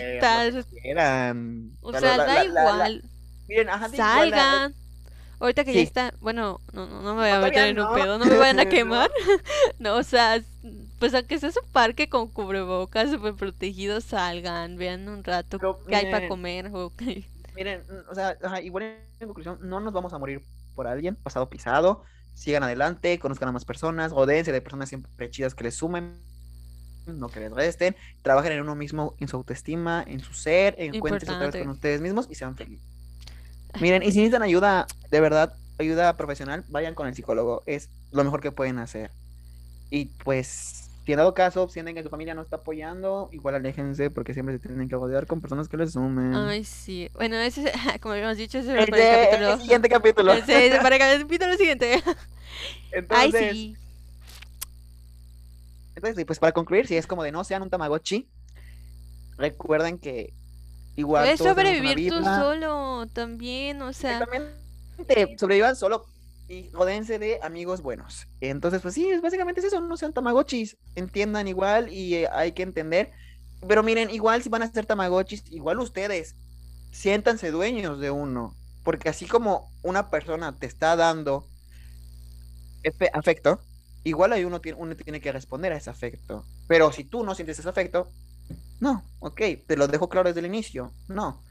citas, 0.54 0.66
quieran. 0.82 1.72
o 1.82 1.92
sea, 1.92 2.02
la- 2.02 2.18
da 2.18 2.26
la- 2.26 2.26
la- 2.26 2.44
la- 2.44 2.46
igual, 2.46 3.04
Miren, 3.48 3.70
ajá, 3.70 3.90
salgan. 3.90 4.74
Ahorita 5.42 5.64
que 5.64 5.74
ya 5.74 5.80
está, 5.82 6.14
bueno, 6.20 6.60
no, 6.74 6.86
no, 6.88 7.02
no 7.02 7.16
me 7.16 7.22
voy 7.22 7.30
a 7.30 7.40
meter 7.40 7.70
en 7.70 7.80
un 7.80 7.96
pedo, 7.96 8.18
no 8.18 8.26
me 8.26 8.36
vayan 8.36 8.60
a 8.60 8.66
quemar. 8.70 9.10
No, 9.80 9.96
o 9.96 10.04
sea, 10.04 10.42
pues 11.00 11.14
aunque 11.14 11.40
sea 11.40 11.52
su 11.54 11.62
parque 11.72 12.10
con 12.10 12.28
cubrebocas, 12.28 13.10
súper 13.10 13.34
protegidos, 13.36 14.04
salgan, 14.04 14.76
vean 14.76 15.08
un 15.08 15.24
rato 15.24 15.58
Pero, 15.58 15.80
qué 15.88 15.96
hay 15.96 16.12
para 16.12 16.28
comer. 16.28 16.70
o 16.74 16.92
qué- 16.98 17.24
Miren, 17.60 17.84
mm, 17.90 18.10
o 18.10 18.16
sea, 18.16 18.38
ajá, 18.42 18.62
igual 18.62 18.84
en 19.20 19.28
conclusión, 19.28 19.60
no 19.62 19.82
nos 19.82 19.92
vamos 19.92 20.14
a 20.14 20.18
morir 20.18 20.42
por 20.76 20.88
alguien, 20.88 21.16
pasado 21.16 21.50
pisado. 21.50 22.04
Sigan 22.34 22.64
adelante, 22.64 23.20
conozcan 23.20 23.50
a 23.50 23.52
más 23.52 23.66
personas, 23.66 24.14
rodense 24.14 24.54
de 24.54 24.62
personas 24.62 24.88
siempre 24.88 25.30
chidas 25.30 25.56
que 25.56 25.66
les 25.66 25.76
sumen, 25.76 26.22
no 27.06 27.28
que 27.28 27.42
les 27.42 27.52
resten. 27.52 27.98
Trabajen 28.22 28.54
en 28.54 28.62
uno 28.62 28.76
mismo, 28.76 29.14
en 29.20 29.28
su 29.28 29.36
autoestima, 29.36 30.06
en 30.08 30.22
su 30.22 30.34
ser, 30.34 30.76
encuéntrense 30.78 31.36
otra 31.36 31.50
vez 31.50 31.62
con 31.62 31.72
ustedes 31.72 32.00
mismos 32.00 32.28
y 32.30 32.36
sean 32.36 32.56
felices. 32.56 32.88
Miren, 33.82 34.04
y 34.04 34.12
si 34.14 34.20
necesitan 34.20 34.42
ayuda, 34.42 34.88
de 35.12 35.20
verdad, 35.20 35.54
ayuda 35.80 36.16
profesional, 36.16 36.64
vayan 36.70 36.96
con 36.96 37.08
el 37.08 37.14
psicólogo, 37.14 37.62
es 37.66 37.90
lo 38.14 38.24
mejor 38.24 38.40
que 38.40 38.54
pueden 38.54 38.80
hacer. 38.80 39.12
Y 39.90 40.06
pues, 40.24 40.89
si 41.10 41.14
en 41.14 41.18
dado 41.18 41.34
caso 41.34 41.68
sienten 41.68 41.96
que 41.96 42.04
su 42.04 42.10
familia 42.10 42.36
no 42.36 42.44
está 42.44 42.58
apoyando, 42.58 43.30
igual 43.32 43.56
aléjense 43.56 44.12
porque 44.12 44.36
siempre 44.36 44.54
se 44.60 44.68
tienen 44.68 44.88
que 44.88 44.96
rodear 44.96 45.26
con 45.26 45.42
personas 45.42 45.68
que 45.68 45.76
les 45.76 45.94
sumen. 45.94 46.36
Ay, 46.36 46.64
sí. 46.64 47.10
Bueno, 47.16 47.36
ese, 47.38 47.72
como 48.00 48.14
habíamos 48.14 48.38
dicho, 48.38 48.60
ese 48.60 48.80
es 48.80 48.88
para 48.90 49.02
el 49.02 49.10
de- 49.10 49.12
el 49.24 49.32
capítulo. 49.32 49.58
siguiente 49.58 49.90
capítulo. 49.90 50.34
Ese 50.34 50.68
es 50.68 50.80
para 50.84 50.96
el 50.98 51.02
capítulo 51.22 51.58
siguiente. 51.58 52.04
Ay, 53.10 53.32
Entonces, 53.32 53.58
sí. 53.58 53.76
entonces, 55.96 56.26
pues 56.26 56.38
para 56.38 56.52
concluir, 56.52 56.86
si 56.86 56.96
es 56.96 57.08
como 57.08 57.24
de 57.24 57.32
no 57.32 57.44
sean 57.44 57.64
un 57.64 57.70
Tamagotchi, 57.72 58.28
recuerden 59.38 59.98
que 59.98 60.32
igual 60.96 61.24
Puedes 61.24 61.40
sobrevivir 61.40 62.12
tú 62.12 62.24
solo 62.24 63.08
también, 63.14 63.82
o 63.82 63.94
sea, 63.94 64.20
Exactamente, 64.20 65.38
sobrevivan 65.40 65.76
solo 65.76 66.06
y 66.50 66.72
rodense 66.72 67.20
de 67.20 67.40
amigos 67.44 67.82
buenos. 67.84 68.28
Entonces, 68.42 68.82
pues 68.84 68.96
sí, 68.96 69.10
es- 69.10 69.22
básicamente 69.22 69.62
es 69.62 69.68
eso, 69.68 69.82
no 69.82 69.98
sean 69.98 70.14
Tamagotchis, 70.14 70.78
entiendan 70.96 71.48
igual 71.50 71.94
y 71.94 72.16
eh, 72.16 72.30
hay 72.34 72.54
que 72.54 72.64
entender. 72.64 73.12
Pero 73.68 73.84
miren, 73.84 74.12
igual 74.12 74.44
si 74.44 74.50
van 74.50 74.64
a 74.64 74.72
ser 74.72 74.86
Tamagotchis, 74.88 75.44
igual 75.52 75.80
ustedes, 75.80 76.38
siéntanse 76.92 77.52
dueños 77.52 78.00
de 78.00 78.12
uno, 78.12 78.58
porque 78.84 79.10
así 79.10 79.28
como 79.28 79.74
una 79.84 80.10
persona 80.12 80.58
te 80.60 80.68
está 80.68 80.96
dando 80.98 81.52
afecto, 83.14 83.60
igual 84.04 84.34
hay 84.34 84.46
uno, 84.46 84.62
tiene, 84.62 84.78
uno 84.80 84.96
tiene 84.96 85.22
que 85.22 85.32
responder 85.32 85.74
a 85.74 85.78
ese 85.78 85.90
afecto. 85.90 86.50
Pero 86.68 86.92
si 86.92 87.04
tú 87.04 87.24
no 87.24 87.36
sientes 87.36 87.60
ese 87.60 87.70
afecto, 87.70 88.14
no, 88.80 89.12
ok, 89.20 89.42
te 89.68 89.78
lo 89.78 89.88
dejo 89.88 90.10
claro 90.10 90.30
desde 90.30 90.42
el 90.42 90.48
inicio, 90.48 90.96
no. 91.08 91.46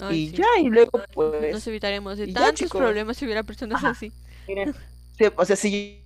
Ay, 0.00 0.24
y 0.24 0.30
sí. 0.30 0.36
ya, 0.36 0.46
y 0.62 0.68
luego 0.68 0.90
Nos 0.92 1.06
pues... 1.14 1.66
evitaremos 1.66 2.18
de 2.18 2.26
ya, 2.26 2.34
tantos 2.34 2.70
problemas 2.70 3.16
si 3.16 3.24
hubiera 3.24 3.42
personas 3.42 3.78
Ajá. 3.78 3.90
así. 3.90 4.12
Miren, 4.48 4.74
sí, 5.18 5.24
o 5.36 5.44
sea, 5.44 5.56
sí, 5.56 6.02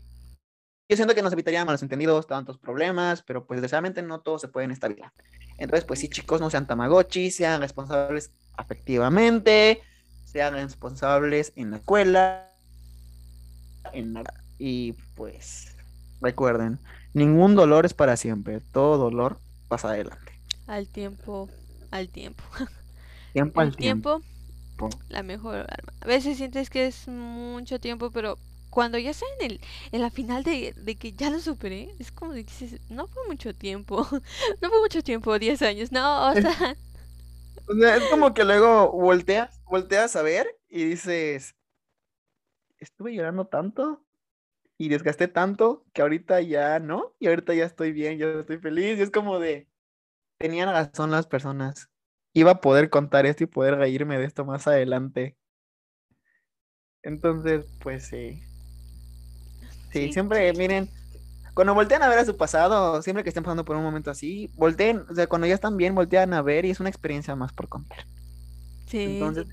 yo 0.88 0.96
siento 0.96 1.14
que 1.14 1.22
nos 1.22 1.32
evitaría 1.32 1.64
malos 1.64 1.82
entendidos, 1.82 2.26
tantos 2.26 2.58
problemas, 2.58 3.22
pero 3.22 3.46
pues 3.46 3.58
desgraciadamente 3.58 4.02
no 4.02 4.20
todos 4.20 4.40
se 4.40 4.48
pueden 4.48 4.70
estabilizar. 4.70 5.12
Entonces, 5.58 5.84
pues 5.84 6.00
sí, 6.00 6.08
chicos, 6.08 6.40
no 6.40 6.50
sean 6.50 6.66
tamagotchi, 6.66 7.30
sean 7.30 7.60
responsables 7.60 8.32
afectivamente, 8.56 9.82
sean 10.24 10.54
responsables 10.54 11.52
en 11.56 11.70
la 11.72 11.76
escuela, 11.76 12.48
en 13.92 14.14
la- 14.14 14.24
y 14.58 14.92
pues 15.14 15.76
recuerden, 16.20 16.78
ningún 17.14 17.54
dolor 17.54 17.86
es 17.86 17.94
para 17.94 18.16
siempre, 18.16 18.60
todo 18.72 18.98
dolor 18.98 19.38
pasa 19.68 19.90
adelante. 19.90 20.32
Al 20.66 20.88
tiempo, 20.88 21.48
al 21.90 22.08
tiempo. 22.08 22.44
Tiempo 23.32 23.60
El 23.60 23.74
al 23.74 23.76
tiempo. 23.76 24.22
tiempo, 24.76 25.04
la 25.08 25.22
mejor 25.22 25.66
arma. 25.70 25.92
A 26.00 26.06
veces 26.08 26.38
sientes 26.38 26.70
que 26.70 26.86
es 26.86 27.08
mucho 27.08 27.80
tiempo, 27.80 28.10
pero 28.10 28.38
cuando 28.70 28.98
ya 28.98 29.10
está 29.10 29.26
en 29.40 29.52
el, 29.52 29.60
en 29.92 30.00
la 30.02 30.10
final 30.10 30.44
de, 30.44 30.74
de 30.76 30.96
que 30.96 31.12
ya 31.12 31.30
lo 31.30 31.40
superé, 31.40 31.94
es 31.98 32.12
como 32.12 32.32
de 32.34 32.44
que 32.44 32.52
dices, 32.52 32.80
no 32.88 33.08
fue 33.08 33.22
mucho 33.28 33.54
tiempo, 33.54 34.06
no 34.62 34.68
fue 34.70 34.80
mucho 34.80 35.02
tiempo, 35.02 35.38
10 35.38 35.62
años, 35.62 35.92
no, 35.92 36.30
o 36.30 36.36
sea, 36.36 36.76
O 37.66 37.74
sea, 37.74 37.96
es 37.96 38.06
como 38.06 38.34
que 38.34 38.44
luego 38.44 38.90
volteas, 38.92 39.62
volteas 39.64 40.14
a 40.16 40.22
ver 40.22 40.46
y 40.68 40.84
dices, 40.84 41.54
estuve 42.78 43.14
llorando 43.14 43.46
tanto 43.46 44.04
y 44.78 44.88
desgasté 44.90 45.28
tanto 45.28 45.86
que 45.94 46.02
ahorita 46.02 46.40
ya 46.42 46.78
no, 46.80 47.14
y 47.20 47.28
ahorita 47.28 47.54
ya 47.54 47.66
estoy 47.66 47.92
bien, 47.92 48.18
ya 48.18 48.28
estoy 48.28 48.58
feliz, 48.58 48.98
y 48.98 49.02
es 49.02 49.10
como 49.10 49.38
de, 49.40 49.68
tenían 50.38 50.70
razón 50.70 51.10
las 51.10 51.26
personas, 51.26 51.90
iba 52.34 52.52
a 52.52 52.60
poder 52.60 52.90
contar 52.90 53.26
esto 53.26 53.44
y 53.44 53.46
poder 53.46 53.76
reírme 53.76 54.18
de 54.18 54.24
esto 54.26 54.44
más 54.44 54.66
adelante. 54.66 55.36
Entonces, 57.02 57.66
pues 57.80 58.06
sí. 58.08 58.42
Sí, 59.92 60.12
Sí, 60.12 60.12
siempre, 60.12 60.52
miren, 60.54 60.88
Cuando 61.54 61.74
voltean 61.74 62.02
a 62.02 62.08
ver 62.08 62.18
a 62.20 62.24
su 62.24 62.36
pasado, 62.36 63.02
siempre 63.02 63.24
que 63.24 63.30
estén 63.30 63.44
pasando 63.44 63.64
por 63.64 63.76
un 63.76 63.82
momento 63.84 64.10
así, 64.10 64.52
volteen, 64.56 65.00
o 65.10 65.14
sea, 65.14 65.28
cuando 65.28 65.46
ya 65.48 65.54
están 65.54 65.76
bien, 65.76 65.94
voltean 65.94 66.32
a 66.34 66.42
ver 66.42 66.64
y 66.66 66.70
es 66.70 66.80
una 66.80 66.88
experiencia 66.90 67.36
más 67.36 67.52
por 67.52 67.68
contar. 67.68 68.06
Sí. 68.86 69.02
Entonces, 69.04 69.46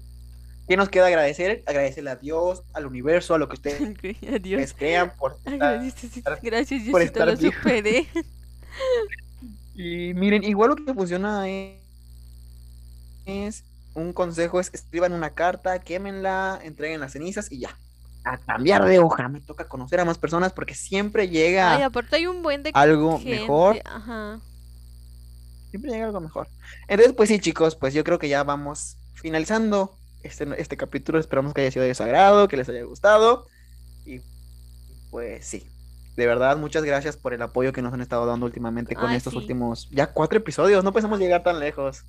¿qué 0.68 0.78
nos 0.78 0.90
queda 0.90 1.08
agradecer? 1.08 1.64
Agradecerle 1.68 2.12
a 2.12 2.16
Dios, 2.18 2.64
al 2.74 2.88
universo, 2.88 3.36
a 3.36 3.40
lo 3.40 3.50
que 3.50 3.56
ustedes 3.56 3.90
Adiós. 4.34 4.74
crean 4.76 5.16
por 5.18 5.40
estar- 5.46 6.40
gracias, 6.42 6.42
gracias, 6.44 6.84
por 6.92 7.02
estar 7.02 7.28
lo 7.28 7.38
superé. 7.38 8.08
Y 9.74 10.14
miren, 10.16 10.44
igual 10.44 10.72
lo 10.72 10.76
que 10.76 10.94
funciona 10.94 11.48
es, 11.50 11.82
es 13.28 13.64
un 13.94 14.14
consejo 14.14 14.60
es 14.60 14.70
escriban 14.74 15.14
una 15.14 15.32
carta, 15.32 15.80
quémenla, 15.80 16.60
entreguen 16.64 17.00
las 17.00 17.14
cenizas 17.14 17.52
y 17.52 17.60
ya. 17.60 17.78
A 18.24 18.38
cambiar 18.38 18.84
de 18.86 19.00
hoja, 19.00 19.30
me 19.30 19.40
toca 19.40 19.68
conocer 19.68 20.00
a 20.00 20.06
más 20.06 20.18
personas 20.18 20.52
porque 20.52 20.76
siempre 20.76 21.30
llega 21.30 21.78
Ay, 21.78 21.84
aparte 21.84 22.18
hay 22.18 22.28
un 22.28 22.44
buen 22.44 22.62
de 22.62 22.72
algo 22.74 23.18
gente, 23.18 23.40
mejor. 23.40 23.82
Ajá. 23.86 24.40
Siempre 25.70 25.92
llega 25.92 26.06
algo 26.08 26.20
mejor. 26.20 26.50
Entonces, 26.88 27.14
pues 27.16 27.30
sí, 27.30 27.40
chicos, 27.40 27.76
pues 27.76 27.94
yo 27.94 28.04
creo 28.04 28.20
que 28.20 28.28
ya 28.28 28.44
vamos 28.44 28.98
finalizando 29.14 29.98
este, 30.24 30.46
este 30.58 30.78
capítulo. 30.78 31.20
Esperamos 31.20 31.54
que 31.54 31.62
haya 31.62 31.72
sido 31.72 31.86
de 31.86 31.96
su 31.96 32.04
agrado, 32.04 32.48
que 32.48 32.58
les 32.58 32.68
haya 32.70 32.84
gustado. 32.84 33.48
Y 34.06 34.22
pues 35.10 35.46
sí. 35.46 35.70
De 36.18 36.26
verdad, 36.26 36.58
muchas 36.58 36.84
gracias 36.84 37.16
por 37.16 37.36
el 37.36 37.42
apoyo 37.44 37.72
que 37.72 37.84
nos 37.84 37.94
han 37.94 38.02
estado 38.02 38.26
dando 38.26 38.48
últimamente 38.48 38.96
con 38.96 39.06
Ay, 39.12 39.18
estos 39.18 39.34
sí. 39.34 39.38
últimos 39.38 39.88
ya 39.92 40.08
cuatro 40.08 40.40
episodios. 40.40 40.84
No 40.84 40.92
pensamos 40.92 41.20
llegar 41.20 41.44
tan 41.44 41.60
lejos. 41.60 42.04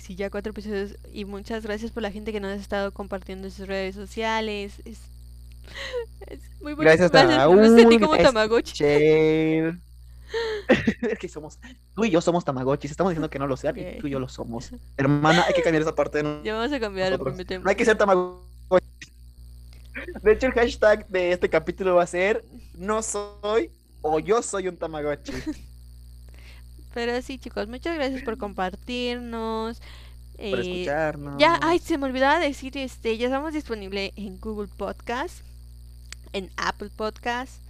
Sí, 0.00 0.16
ya 0.16 0.30
cuatro 0.30 0.50
episodios. 0.50 0.96
Y 1.12 1.24
muchas 1.24 1.62
gracias 1.62 1.92
por 1.92 2.02
la 2.02 2.10
gente 2.10 2.32
que 2.32 2.40
nos 2.40 2.50
ha 2.50 2.60
estado 2.60 2.90
compartiendo 2.90 3.46
en 3.46 3.52
sus 3.52 3.68
redes 3.68 3.94
sociales. 3.94 4.74
Es, 4.84 4.98
es 6.26 6.40
muy 6.60 6.74
bonito. 6.74 6.82
Gracias 6.82 7.14
a 7.14 7.24
Raúl, 7.24 7.78
sentí 7.78 8.00
como 8.00 8.16
es- 8.16 8.24
Tamagotchi. 8.24 8.72
Shale. 8.74 9.78
es 11.02 11.18
que 11.20 11.28
somos, 11.28 11.58
tú 11.94 12.04
y 12.04 12.10
yo 12.10 12.20
somos 12.20 12.44
Tamagotchis. 12.44 12.90
Estamos 12.90 13.12
diciendo 13.12 13.30
que 13.30 13.38
no 13.38 13.46
lo 13.46 13.56
sean 13.56 13.78
y 13.78 13.98
tú 14.00 14.08
y 14.08 14.10
yo 14.10 14.18
lo 14.18 14.28
somos. 14.28 14.70
Hermana, 14.96 15.44
hay 15.46 15.54
que 15.54 15.62
cambiar 15.62 15.82
esa 15.82 15.94
parte 15.94 16.20
de 16.20 16.40
Ya 16.42 16.56
vamos 16.56 16.72
a 16.72 16.80
cambiar, 16.80 17.10
lo 17.10 17.18
nosotros. 17.18 17.34
prometemos. 17.34 17.64
No 17.64 17.70
hay 17.70 17.76
que 17.76 17.84
ser 17.84 17.96
Tamagotchi. 17.96 19.11
De 20.22 20.32
hecho, 20.32 20.46
el 20.46 20.52
hashtag 20.52 21.06
de 21.08 21.32
este 21.32 21.48
capítulo 21.48 21.96
va 21.96 22.02
a 22.02 22.06
ser 22.06 22.44
no 22.74 23.02
soy 23.02 23.70
o 24.00 24.18
yo 24.18 24.42
soy 24.42 24.68
un 24.68 24.76
Tamagotchi. 24.76 25.32
Pero 26.94 27.20
sí, 27.22 27.38
chicos, 27.38 27.68
muchas 27.68 27.94
gracias 27.94 28.22
por 28.22 28.36
compartirnos. 28.36 29.78
por 29.78 30.38
eh, 30.38 30.60
escucharnos. 30.60 31.36
Ya, 31.38 31.58
ay, 31.62 31.78
se 31.78 31.96
me 31.96 32.06
olvidaba 32.06 32.38
decir, 32.38 32.76
este, 32.76 33.16
ya 33.16 33.26
estamos 33.26 33.54
disponibles 33.54 34.12
en 34.16 34.38
Google 34.38 34.68
Podcast, 34.76 35.40
en 36.32 36.50
Apple 36.56 36.90
Podcast 36.94 37.62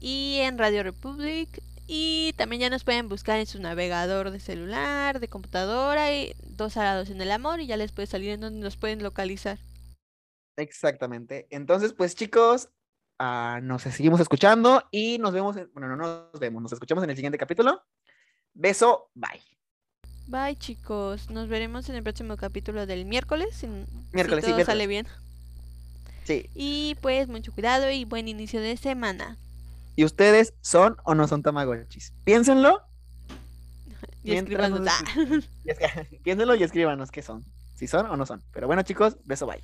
y 0.00 0.38
en 0.40 0.58
Radio 0.58 0.82
Republic. 0.82 1.62
Y 1.86 2.32
también 2.36 2.60
ya 2.60 2.70
nos 2.70 2.84
pueden 2.84 3.08
buscar 3.08 3.38
en 3.38 3.46
su 3.46 3.60
navegador 3.60 4.30
de 4.30 4.40
celular, 4.40 5.20
de 5.20 5.28
computadora 5.28 6.14
y 6.14 6.34
dos 6.56 6.76
arados 6.76 7.10
en 7.10 7.20
el 7.20 7.30
amor 7.30 7.60
y 7.60 7.66
ya 7.66 7.76
les 7.76 7.92
puede 7.92 8.06
salir 8.06 8.30
en 8.30 8.40
donde 8.40 8.60
nos 8.60 8.76
pueden 8.76 9.02
localizar. 9.02 9.58
Exactamente. 10.56 11.46
Entonces, 11.50 11.92
pues 11.92 12.14
chicos, 12.14 12.68
ah, 13.18 13.60
nos 13.62 13.82
seguimos 13.82 14.20
escuchando 14.20 14.82
y 14.90 15.18
nos 15.18 15.32
vemos, 15.32 15.56
en- 15.56 15.70
bueno, 15.72 15.88
no 15.88 15.96
nos 15.96 16.40
vemos, 16.40 16.62
nos 16.62 16.72
escuchamos 16.72 17.02
en 17.04 17.10
el 17.10 17.16
siguiente 17.16 17.38
capítulo. 17.38 17.82
Beso, 18.54 19.10
bye. 19.14 19.40
Bye 20.26 20.56
chicos, 20.56 21.30
nos 21.30 21.48
veremos 21.48 21.88
en 21.88 21.96
el 21.96 22.02
próximo 22.02 22.36
capítulo 22.36 22.86
del 22.86 23.04
miércoles. 23.06 23.48
Si, 23.54 23.66
si 23.66 23.66
Miércoles, 24.12 24.44
sí, 24.44 24.50
todo 24.50 24.56
miércoles. 24.56 24.66
sale 24.66 24.86
bien. 24.86 25.06
Sí. 26.24 26.48
Y 26.54 26.96
pues 27.00 27.28
mucho 27.28 27.52
cuidado 27.52 27.90
y 27.90 28.04
buen 28.04 28.28
inicio 28.28 28.60
de 28.60 28.76
semana. 28.76 29.36
¿Y 29.96 30.04
ustedes 30.04 30.54
son 30.60 30.96
o 31.04 31.14
no 31.14 31.26
son 31.28 31.42
Tamagotchis? 31.42 32.12
Piénsenlo. 32.24 32.80
Y 34.24 34.30
Mientras 34.30 34.70
escríbanos. 34.70 34.80
nos 35.66 35.76
ah. 35.96 36.06
Piénsenlo 36.22 36.54
y 36.54 36.62
escríbanos 36.62 37.10
qué 37.10 37.22
son. 37.22 37.44
Si 37.74 37.88
son 37.88 38.06
o 38.06 38.16
no 38.16 38.24
son. 38.24 38.40
Pero 38.52 38.68
bueno, 38.68 38.82
chicos, 38.82 39.16
beso, 39.24 39.46
bye. 39.46 39.60